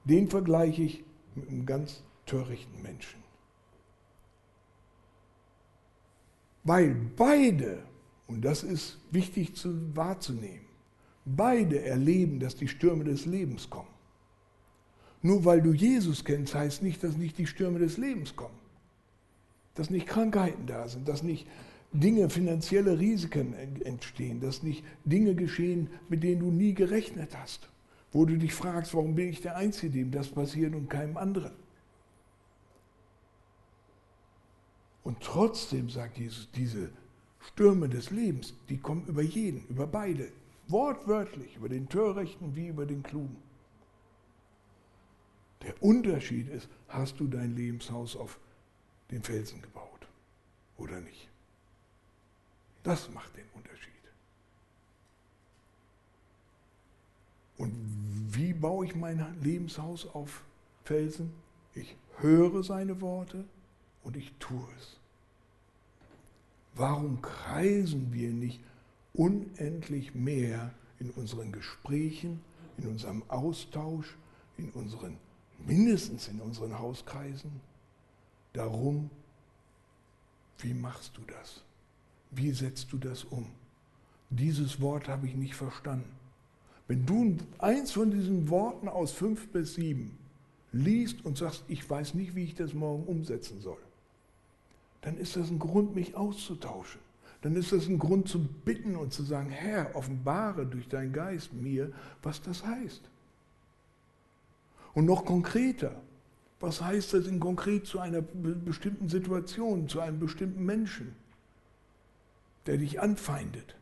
den 0.04 0.28
vergleiche 0.28 0.82
ich 0.82 1.04
mit 1.34 1.48
einem 1.48 1.66
ganz 1.66 2.02
törichten 2.26 2.82
Menschen. 2.82 3.22
Weil 6.64 6.94
beide, 7.16 7.82
und 8.26 8.44
das 8.44 8.62
ist 8.62 8.98
wichtig 9.10 9.54
zu, 9.56 9.94
wahrzunehmen, 9.96 10.66
beide 11.24 11.82
erleben, 11.84 12.40
dass 12.40 12.56
die 12.56 12.68
Stürme 12.68 13.04
des 13.04 13.26
Lebens 13.26 13.68
kommen. 13.68 13.88
Nur 15.22 15.44
weil 15.44 15.62
du 15.62 15.72
Jesus 15.72 16.24
kennst, 16.24 16.54
heißt 16.54 16.82
nicht, 16.82 17.02
dass 17.04 17.16
nicht 17.16 17.38
die 17.38 17.46
Stürme 17.46 17.78
des 17.78 17.96
Lebens 17.96 18.34
kommen. 18.34 18.61
Dass 19.74 19.90
nicht 19.90 20.06
Krankheiten 20.06 20.66
da 20.66 20.88
sind, 20.88 21.08
dass 21.08 21.22
nicht 21.22 21.46
Dinge, 21.92 22.30
finanzielle 22.30 22.98
Risiken 22.98 23.54
entstehen, 23.84 24.40
dass 24.40 24.62
nicht 24.62 24.84
Dinge 25.04 25.34
geschehen, 25.34 25.88
mit 26.08 26.22
denen 26.22 26.40
du 26.40 26.50
nie 26.50 26.74
gerechnet 26.74 27.36
hast. 27.36 27.68
Wo 28.12 28.24
du 28.24 28.36
dich 28.36 28.54
fragst, 28.54 28.94
warum 28.94 29.14
bin 29.14 29.28
ich 29.28 29.40
der 29.40 29.56
Einzige, 29.56 29.90
dem 29.90 30.10
das 30.10 30.28
passiert 30.28 30.74
und 30.74 30.88
keinem 30.88 31.16
anderen. 31.16 31.52
Und 35.04 35.20
trotzdem 35.20 35.88
sagt 35.90 36.18
Jesus, 36.18 36.48
diese 36.54 36.90
Stürme 37.40 37.88
des 37.88 38.10
Lebens, 38.10 38.54
die 38.68 38.78
kommen 38.78 39.06
über 39.06 39.22
jeden, 39.22 39.66
über 39.68 39.86
beide. 39.86 40.30
Wortwörtlich, 40.68 41.56
über 41.56 41.68
den 41.68 41.88
Törichten 41.88 42.54
wie 42.54 42.68
über 42.68 42.86
den 42.86 43.02
Klugen. 43.02 43.36
Der 45.62 45.80
Unterschied 45.82 46.48
ist, 46.48 46.68
hast 46.88 47.20
du 47.20 47.26
dein 47.26 47.56
Lebenshaus 47.56 48.16
auf 48.16 48.38
den 49.12 49.22
Felsen 49.22 49.62
gebaut 49.62 50.08
oder 50.76 51.00
nicht? 51.00 51.28
Das 52.82 53.08
macht 53.10 53.36
den 53.36 53.46
Unterschied. 53.54 53.92
Und 57.58 57.72
wie 58.34 58.52
baue 58.52 58.86
ich 58.86 58.96
mein 58.96 59.40
Lebenshaus 59.40 60.06
auf 60.06 60.42
Felsen? 60.82 61.32
Ich 61.74 61.96
höre 62.18 62.64
seine 62.64 63.00
Worte, 63.00 63.44
und 64.04 64.16
ich 64.16 64.32
tue 64.38 64.66
es. 64.78 64.98
Warum 66.74 67.20
kreisen 67.20 68.12
wir 68.12 68.30
nicht 68.30 68.60
unendlich 69.14 70.14
mehr 70.14 70.72
in 70.98 71.10
unseren 71.10 71.52
Gesprächen, 71.52 72.42
in 72.78 72.86
unserem 72.88 73.22
Austausch, 73.28 74.16
in 74.56 74.70
unseren, 74.70 75.18
mindestens 75.66 76.28
in 76.28 76.40
unseren 76.40 76.78
Hauskreisen, 76.78 77.60
darum, 78.52 79.10
wie 80.58 80.74
machst 80.74 81.16
du 81.16 81.22
das? 81.26 81.62
Wie 82.30 82.50
setzt 82.52 82.92
du 82.92 82.98
das 82.98 83.24
um? 83.24 83.46
Dieses 84.30 84.80
Wort 84.80 85.08
habe 85.08 85.26
ich 85.26 85.34
nicht 85.34 85.54
verstanden. 85.54 86.10
Wenn 86.88 87.06
du 87.06 87.36
eins 87.58 87.92
von 87.92 88.10
diesen 88.10 88.48
Worten 88.48 88.88
aus 88.88 89.12
fünf 89.12 89.48
bis 89.48 89.74
sieben 89.74 90.18
liest 90.72 91.24
und 91.24 91.36
sagst, 91.36 91.64
ich 91.68 91.88
weiß 91.88 92.14
nicht, 92.14 92.34
wie 92.34 92.44
ich 92.44 92.54
das 92.54 92.72
morgen 92.72 93.04
umsetzen 93.04 93.60
soll, 93.60 93.80
dann 95.02 95.16
ist 95.18 95.36
das 95.36 95.50
ein 95.50 95.58
Grund, 95.58 95.94
mich 95.94 96.14
auszutauschen. 96.16 97.00
Dann 97.42 97.56
ist 97.56 97.72
das 97.72 97.88
ein 97.88 97.98
Grund 97.98 98.28
zu 98.28 98.44
bitten 98.64 98.94
und 98.94 99.12
zu 99.12 99.24
sagen, 99.24 99.50
Herr, 99.50 99.94
offenbare 99.96 100.64
durch 100.64 100.88
deinen 100.88 101.12
Geist 101.12 101.52
mir, 101.52 101.92
was 102.22 102.40
das 102.40 102.64
heißt. 102.64 103.02
Und 104.94 105.06
noch 105.06 105.24
konkreter, 105.24 106.00
was 106.62 106.80
heißt 106.80 107.14
das 107.14 107.26
in 107.26 107.40
konkret 107.40 107.88
zu 107.88 107.98
einer 107.98 108.22
bestimmten 108.22 109.08
Situation, 109.08 109.88
zu 109.88 109.98
einem 109.98 110.20
bestimmten 110.20 110.64
Menschen, 110.64 111.16
der 112.66 112.76
dich 112.76 113.00
anfeindet, 113.00 113.74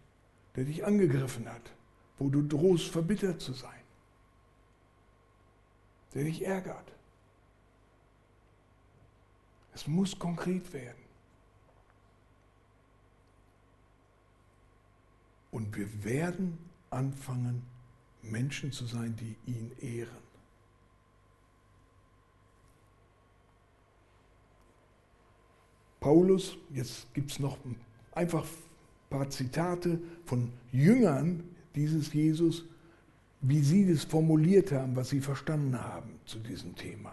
der 0.57 0.65
dich 0.65 0.87
angegriffen 0.87 1.47
hat, 1.47 1.73
wo 2.19 2.31
du 2.31 2.41
drohst, 2.41 2.89
verbittert 2.89 3.43
zu 3.43 3.53
sein, 3.53 3.83
der 6.15 6.25
dich 6.25 6.43
ärgert. 6.43 6.91
Es 9.75 9.87
muss 9.87 10.19
konkret 10.19 10.73
werden. 10.73 11.05
Und 15.51 15.77
wir 15.77 16.03
werden 16.03 16.59
anfangen, 16.89 17.63
Menschen 18.23 18.73
zu 18.73 18.87
sein, 18.87 19.15
die 19.17 19.37
ihn 19.45 19.71
ehren. 19.81 20.30
Paulus, 26.01 26.57
jetzt 26.75 27.13
gibt 27.15 27.31
es 27.31 27.39
noch 27.39 27.59
einfach 28.13 28.43
ein 28.45 29.19
paar 29.19 29.31
Zitate 29.31 30.01
von 30.25 30.51
Jüngern 30.73 31.45
dieses 31.75 32.13
Jesus, 32.13 32.65
wie 33.43 33.61
sie 33.61 33.91
das 33.91 34.05
formuliert 34.05 34.73
haben, 34.73 34.97
was 34.97 35.11
sie 35.11 35.21
verstanden 35.21 35.81
haben 35.81 36.11
zu 36.25 36.39
diesem 36.39 36.75
Thema. 36.75 37.13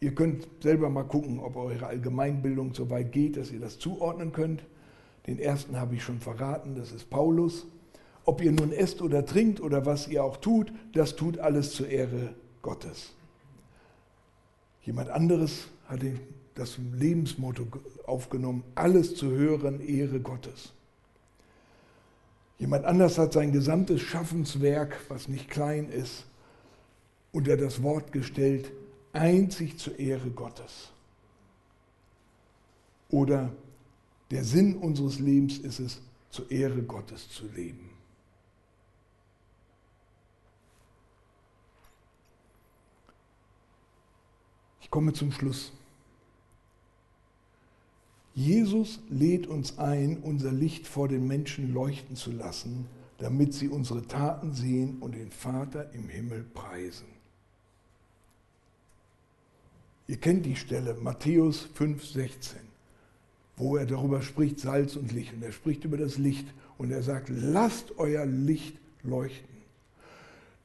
Ihr 0.00 0.14
könnt 0.14 0.46
selber 0.60 0.90
mal 0.90 1.04
gucken, 1.04 1.38
ob 1.38 1.56
eure 1.56 1.86
Allgemeinbildung 1.86 2.74
so 2.74 2.90
weit 2.90 3.12
geht, 3.12 3.36
dass 3.36 3.50
ihr 3.50 3.60
das 3.60 3.78
zuordnen 3.78 4.32
könnt. 4.32 4.62
Den 5.26 5.38
ersten 5.38 5.78
habe 5.78 5.94
ich 5.94 6.02
schon 6.02 6.20
verraten, 6.20 6.74
das 6.74 6.92
ist 6.92 7.08
Paulus. 7.08 7.66
Ob 8.26 8.42
ihr 8.42 8.52
nun 8.52 8.72
esst 8.72 9.00
oder 9.00 9.24
trinkt 9.24 9.60
oder 9.60 9.86
was 9.86 10.08
ihr 10.08 10.24
auch 10.24 10.38
tut, 10.38 10.72
das 10.92 11.16
tut 11.16 11.38
alles 11.38 11.72
zur 11.72 11.88
Ehre 11.88 12.34
Gottes. 12.60 13.12
Jemand 14.82 15.08
anderes 15.08 15.68
hat 15.86 16.02
das 16.54 16.78
Lebensmotto 16.78 17.66
aufgenommen, 18.06 18.62
alles 18.74 19.16
zu 19.16 19.30
hören, 19.30 19.80
Ehre 19.80 20.20
Gottes. 20.20 20.72
Jemand 22.58 22.84
anders 22.84 23.18
hat 23.18 23.32
sein 23.32 23.52
gesamtes 23.52 24.00
Schaffenswerk, 24.00 24.96
was 25.08 25.28
nicht 25.28 25.50
klein 25.50 25.88
ist, 25.88 26.24
unter 27.32 27.56
das 27.56 27.82
Wort 27.82 28.12
gestellt, 28.12 28.70
einzig 29.12 29.78
zur 29.78 29.98
Ehre 29.98 30.30
Gottes. 30.30 30.90
Oder 33.10 33.52
der 34.30 34.44
Sinn 34.44 34.76
unseres 34.76 35.18
Lebens 35.18 35.58
ist 35.58 35.80
es, 35.80 36.00
zur 36.30 36.50
Ehre 36.50 36.82
Gottes 36.82 37.28
zu 37.30 37.46
leben. 37.48 37.90
Ich 44.80 44.90
komme 44.90 45.12
zum 45.12 45.30
Schluss. 45.32 45.72
Jesus 48.34 49.00
lädt 49.08 49.46
uns 49.46 49.78
ein, 49.78 50.18
unser 50.18 50.50
Licht 50.50 50.88
vor 50.88 51.06
den 51.08 51.26
Menschen 51.26 51.72
leuchten 51.72 52.16
zu 52.16 52.32
lassen, 52.32 52.86
damit 53.18 53.54
sie 53.54 53.68
unsere 53.68 54.02
Taten 54.06 54.52
sehen 54.52 54.98
und 55.00 55.14
den 55.14 55.30
Vater 55.30 55.92
im 55.94 56.08
Himmel 56.08 56.44
preisen. 56.52 57.06
Ihr 60.08 60.16
kennt 60.16 60.44
die 60.44 60.56
Stelle, 60.56 60.94
Matthäus 60.94 61.68
5,16, 61.78 62.56
wo 63.56 63.76
er 63.76 63.86
darüber 63.86 64.20
spricht, 64.20 64.58
Salz 64.58 64.96
und 64.96 65.12
Licht. 65.12 65.32
Und 65.32 65.42
er 65.42 65.52
spricht 65.52 65.84
über 65.84 65.96
das 65.96 66.18
Licht 66.18 66.46
und 66.76 66.90
er 66.90 67.02
sagt, 67.02 67.28
lasst 67.30 67.96
euer 67.98 68.26
Licht 68.26 68.76
leuchten, 69.04 69.56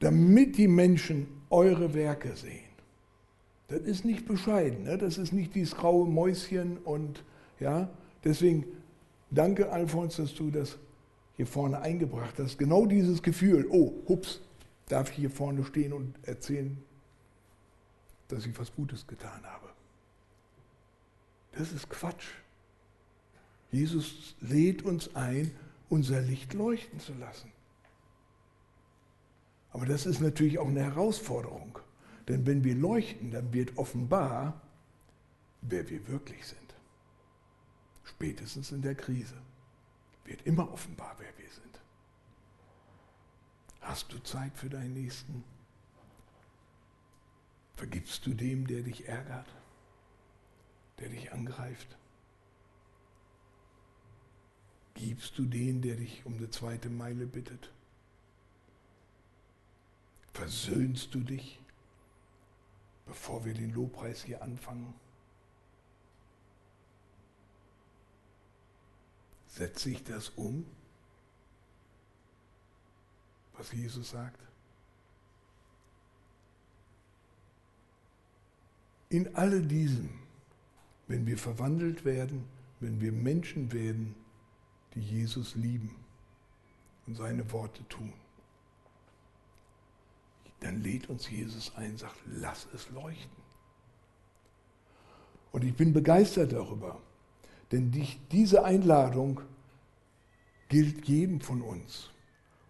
damit 0.00 0.58
die 0.58 0.68
Menschen 0.68 1.28
eure 1.50 1.94
Werke 1.94 2.34
sehen. 2.36 2.68
Das 3.68 3.80
ist 3.82 4.04
nicht 4.04 4.26
bescheiden, 4.26 4.82
ne? 4.82 4.98
das 4.98 5.16
ist 5.16 5.32
nicht 5.32 5.54
dieses 5.54 5.76
graue 5.76 6.08
Mäuschen 6.08 6.76
und 6.78 7.22
ja, 7.60 7.88
deswegen 8.24 8.64
danke 9.30 9.70
Alfons, 9.70 10.16
dass 10.16 10.34
du 10.34 10.50
das 10.50 10.78
hier 11.36 11.46
vorne 11.46 11.80
eingebracht 11.80 12.38
hast. 12.38 12.58
Genau 12.58 12.86
dieses 12.86 13.22
Gefühl, 13.22 13.66
oh, 13.70 13.92
hups, 14.08 14.40
darf 14.88 15.10
ich 15.10 15.16
hier 15.16 15.30
vorne 15.30 15.64
stehen 15.64 15.92
und 15.92 16.14
erzählen, 16.26 16.82
dass 18.28 18.46
ich 18.46 18.58
was 18.58 18.74
Gutes 18.74 19.06
getan 19.06 19.42
habe. 19.44 19.68
Das 21.52 21.72
ist 21.72 21.88
Quatsch. 21.88 22.28
Jesus 23.70 24.36
lädt 24.40 24.82
uns 24.82 25.14
ein, 25.14 25.52
unser 25.88 26.20
Licht 26.20 26.54
leuchten 26.54 27.00
zu 27.00 27.14
lassen. 27.14 27.52
Aber 29.72 29.86
das 29.86 30.06
ist 30.06 30.20
natürlich 30.20 30.58
auch 30.58 30.68
eine 30.68 30.82
Herausforderung. 30.82 31.78
Denn 32.28 32.46
wenn 32.46 32.64
wir 32.64 32.74
leuchten, 32.74 33.30
dann 33.30 33.52
wird 33.52 33.76
offenbar, 33.78 34.60
wer 35.62 35.88
wir 35.88 36.06
wirklich 36.08 36.44
sind. 36.46 36.69
Spätestens 38.04 38.72
in 38.72 38.82
der 38.82 38.94
Krise 38.94 39.36
wird 40.24 40.42
immer 40.42 40.70
offenbar, 40.72 41.16
wer 41.18 41.36
wir 41.38 41.50
sind. 41.50 41.80
Hast 43.80 44.12
du 44.12 44.18
Zeit 44.18 44.56
für 44.56 44.68
deinen 44.68 44.94
Nächsten? 44.94 45.42
Vergibst 47.76 48.26
du 48.26 48.34
dem, 48.34 48.66
der 48.66 48.82
dich 48.82 49.08
ärgert, 49.08 49.48
der 50.98 51.08
dich 51.08 51.32
angreift? 51.32 51.96
Gibst 54.94 55.38
du 55.38 55.46
den, 55.46 55.80
der 55.80 55.96
dich 55.96 56.26
um 56.26 56.36
eine 56.36 56.50
zweite 56.50 56.90
Meile 56.90 57.26
bittet? 57.26 57.72
Versöhnst 60.34 61.14
du 61.14 61.20
dich, 61.20 61.58
bevor 63.06 63.44
wir 63.44 63.54
den 63.54 63.72
Lobpreis 63.72 64.22
hier 64.22 64.42
anfangen? 64.42 64.92
Setze 69.60 69.90
ich 69.90 70.02
das 70.02 70.30
um, 70.30 70.64
was 73.58 73.70
Jesus 73.72 74.08
sagt? 74.08 74.40
In 79.10 79.36
alle 79.36 79.60
diesen, 79.60 80.18
wenn 81.08 81.26
wir 81.26 81.36
verwandelt 81.36 82.06
werden, 82.06 82.46
wenn 82.80 83.02
wir 83.02 83.12
Menschen 83.12 83.70
werden, 83.70 84.14
die 84.94 85.02
Jesus 85.02 85.54
lieben 85.56 85.94
und 87.06 87.16
seine 87.16 87.52
Worte 87.52 87.86
tun, 87.90 88.14
dann 90.60 90.82
lädt 90.82 91.10
uns 91.10 91.28
Jesus 91.28 91.70
ein, 91.76 91.98
sagt, 91.98 92.16
lass 92.24 92.66
es 92.72 92.88
leuchten. 92.88 93.42
Und 95.52 95.64
ich 95.64 95.76
bin 95.76 95.92
begeistert 95.92 96.52
darüber, 96.52 96.98
denn 97.72 97.90
die, 97.90 98.08
diese 98.32 98.64
Einladung 98.64 99.42
gilt 100.70 101.06
jedem 101.06 101.42
von 101.42 101.60
uns. 101.60 102.08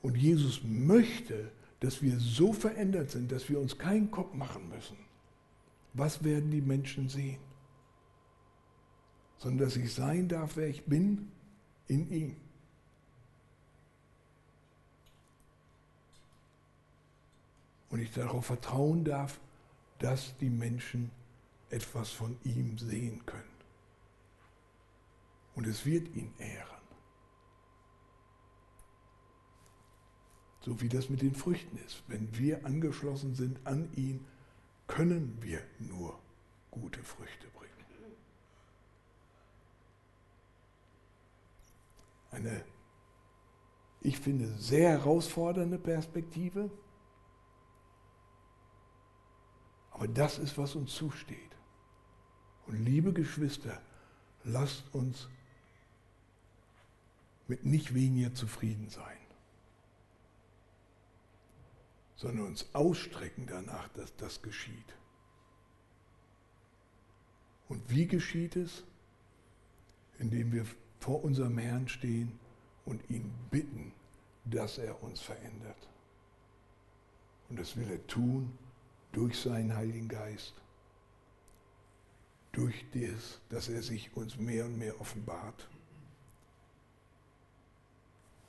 Und 0.02 0.16
Jesus 0.16 0.62
möchte, 0.64 1.52
dass 1.78 2.02
wir 2.02 2.18
so 2.18 2.52
verändert 2.52 3.10
sind, 3.10 3.30
dass 3.30 3.48
wir 3.48 3.60
uns 3.60 3.78
keinen 3.78 4.10
Kopf 4.10 4.34
machen 4.34 4.68
müssen. 4.68 4.96
Was 5.94 6.24
werden 6.24 6.50
die 6.50 6.60
Menschen 6.60 7.08
sehen? 7.08 7.38
Sondern 9.38 9.68
dass 9.68 9.76
ich 9.76 9.94
sein 9.94 10.26
darf, 10.26 10.56
wer 10.56 10.66
ich 10.66 10.84
bin, 10.84 11.30
in 11.86 12.10
ihm. 12.10 12.36
Und 17.90 18.00
ich 18.00 18.12
darauf 18.12 18.46
vertrauen 18.46 19.04
darf, 19.04 19.38
dass 20.00 20.36
die 20.38 20.50
Menschen 20.50 21.12
etwas 21.68 22.10
von 22.10 22.36
ihm 22.42 22.76
sehen 22.78 23.24
können 23.24 23.60
und 25.60 25.66
es 25.66 25.84
wird 25.84 26.08
ihn 26.16 26.32
ehren. 26.38 26.79
So 30.60 30.80
wie 30.80 30.88
das 30.88 31.08
mit 31.08 31.22
den 31.22 31.34
Früchten 31.34 31.78
ist. 31.86 32.02
Wenn 32.06 32.36
wir 32.36 32.66
angeschlossen 32.66 33.34
sind 33.34 33.58
an 33.66 33.88
ihn, 33.96 34.24
können 34.86 35.38
wir 35.40 35.62
nur 35.78 36.18
gute 36.70 37.02
Früchte 37.02 37.46
bringen. 37.48 37.70
Eine, 42.30 42.64
ich 44.00 44.18
finde, 44.18 44.48
sehr 44.56 44.90
herausfordernde 44.90 45.78
Perspektive. 45.78 46.70
Aber 49.90 50.08
das 50.08 50.38
ist, 50.38 50.56
was 50.56 50.74
uns 50.74 50.94
zusteht. 50.94 51.38
Und 52.66 52.84
liebe 52.84 53.12
Geschwister, 53.12 53.80
lasst 54.44 54.84
uns 54.94 55.28
mit 57.48 57.64
nicht 57.66 57.94
weniger 57.94 58.32
zufrieden 58.32 58.88
sein, 58.88 59.18
sondern 62.20 62.48
uns 62.48 62.66
ausstrecken 62.74 63.46
danach, 63.46 63.88
dass 63.94 64.14
das 64.16 64.42
geschieht. 64.42 64.94
Und 67.66 67.88
wie 67.88 68.06
geschieht 68.06 68.56
es? 68.56 68.84
Indem 70.18 70.52
wir 70.52 70.66
vor 70.98 71.24
unserem 71.24 71.56
Herrn 71.56 71.88
stehen 71.88 72.38
und 72.84 73.08
ihn 73.08 73.32
bitten, 73.50 73.94
dass 74.44 74.76
er 74.76 75.02
uns 75.02 75.22
verändert. 75.22 75.88
Und 77.48 77.58
das 77.58 77.78
will 77.78 77.90
er 77.90 78.06
tun 78.06 78.52
durch 79.12 79.40
seinen 79.40 79.74
Heiligen 79.74 80.08
Geist, 80.08 80.52
durch 82.52 82.84
das, 82.92 83.40
dass 83.48 83.70
er 83.70 83.82
sich 83.82 84.14
uns 84.14 84.36
mehr 84.36 84.66
und 84.66 84.76
mehr 84.76 85.00
offenbart 85.00 85.70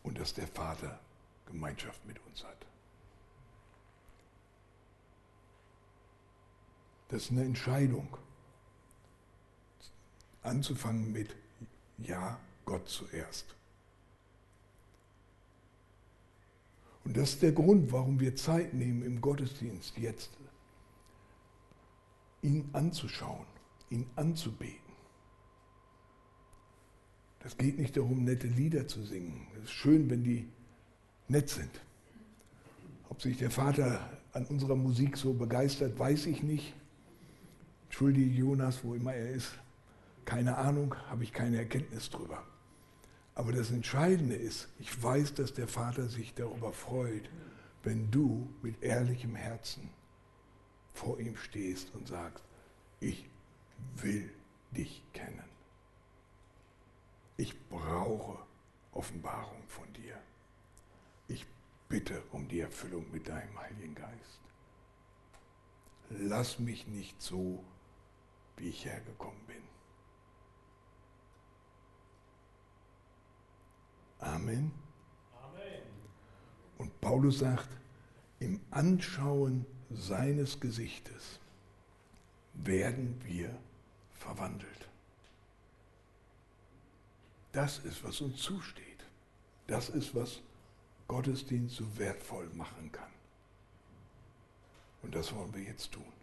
und 0.04 0.20
dass 0.20 0.34
der 0.34 0.48
Vater 0.48 1.00
Gemeinschaft 1.46 2.06
mit 2.06 2.20
uns 2.26 2.44
hat. 2.44 2.66
Das 7.12 7.24
ist 7.24 7.32
eine 7.32 7.44
Entscheidung. 7.44 8.08
Anzufangen 10.42 11.12
mit 11.12 11.36
Ja, 11.98 12.40
Gott 12.66 12.88
zuerst. 12.88 13.46
Und 17.04 17.18
das 17.18 17.32
ist 17.32 17.42
der 17.42 17.52
Grund, 17.52 17.92
warum 17.92 18.20
wir 18.20 18.36
Zeit 18.36 18.74
nehmen 18.74 19.04
im 19.04 19.20
Gottesdienst 19.20 19.98
jetzt, 19.98 20.30
ihn 22.42 22.70
anzuschauen, 22.74 23.46
ihn 23.90 24.10
anzubeten. 24.16 24.80
Das 27.40 27.58
geht 27.58 27.78
nicht 27.78 27.98
darum, 27.98 28.24
nette 28.24 28.48
Lieder 28.48 28.88
zu 28.88 29.04
singen. 29.04 29.48
Es 29.58 29.66
ist 29.66 29.72
schön, 29.72 30.10
wenn 30.10 30.24
die 30.24 30.48
nett 31.28 31.50
sind. 31.50 31.72
Ob 33.10 33.22
sich 33.22 33.38
der 33.38 33.52
Vater 33.52 34.18
an 34.32 34.46
unserer 34.46 34.76
Musik 34.76 35.18
so 35.18 35.34
begeistert, 35.34 36.00
weiß 36.00 36.28
ich 36.28 36.44
nicht. 36.44 36.74
Entschuldige 37.92 38.32
Jonas, 38.32 38.86
wo 38.86 38.96
immer 38.96 39.14
er 39.14 39.32
ist. 39.32 39.52
Keine 40.24 40.58
Ahnung, 40.58 40.96
habe 41.10 41.26
ich 41.26 41.34
keine 41.34 41.58
Erkenntnis 41.58 42.10
drüber. 42.10 42.42
Aber 43.36 43.52
das 43.52 43.70
Entscheidende 43.70 44.34
ist, 44.34 44.70
ich 44.80 45.04
weiß, 45.04 45.34
dass 45.34 45.54
der 45.54 45.68
Vater 45.68 46.08
sich 46.08 46.34
darüber 46.34 46.72
freut, 46.72 47.30
wenn 47.84 48.10
du 48.10 48.50
mit 48.62 48.82
ehrlichem 48.82 49.36
Herzen 49.36 49.90
vor 50.94 51.20
ihm 51.20 51.36
stehst 51.36 51.94
und 51.94 52.08
sagst, 52.08 52.46
ich 53.02 53.30
will 53.98 54.32
dich 54.72 55.04
kennen. 55.12 55.44
Ich 57.36 57.60
brauche 57.68 58.40
Offenbarung 58.94 59.64
von 59.68 59.92
dir. 59.92 60.16
Ich 61.28 61.46
bitte 61.90 62.24
um 62.32 62.48
die 62.48 62.62
Erfüllung 62.62 63.12
mit 63.12 63.28
deinem 63.28 63.60
Heiligen 63.60 63.96
Geist. 63.96 64.40
Lass 66.10 66.58
mich 66.58 66.88
nicht 66.88 67.22
so, 67.22 67.66
wie 68.62 68.70
ich 68.70 68.86
hergekommen 68.86 69.42
bin. 69.48 69.64
Amen. 74.20 74.72
Amen. 75.42 75.82
Und 76.78 77.02
Paulus 77.02 77.40
sagt, 77.40 77.70
im 78.40 78.62
Anschauen 78.70 79.66
seines 79.90 80.60
Gesichtes 80.60 81.40
werden 82.54 83.20
wir 83.26 83.58
verwandelt. 84.12 84.90
Das 87.52 87.80
ist, 87.80 88.04
was 88.04 88.22
uns 88.22 88.38
zusteht. 88.38 88.86
Das 89.66 89.90
ist, 89.90 90.14
was 90.14 90.42
Gottesdienst 91.08 91.76
so 91.76 91.98
wertvoll 91.98 92.48
machen 92.54 92.92
kann. 92.92 93.12
Und 95.02 95.16
das 95.16 95.34
wollen 95.36 95.54
wir 95.54 95.64
jetzt 95.64 95.92
tun. 95.92 96.21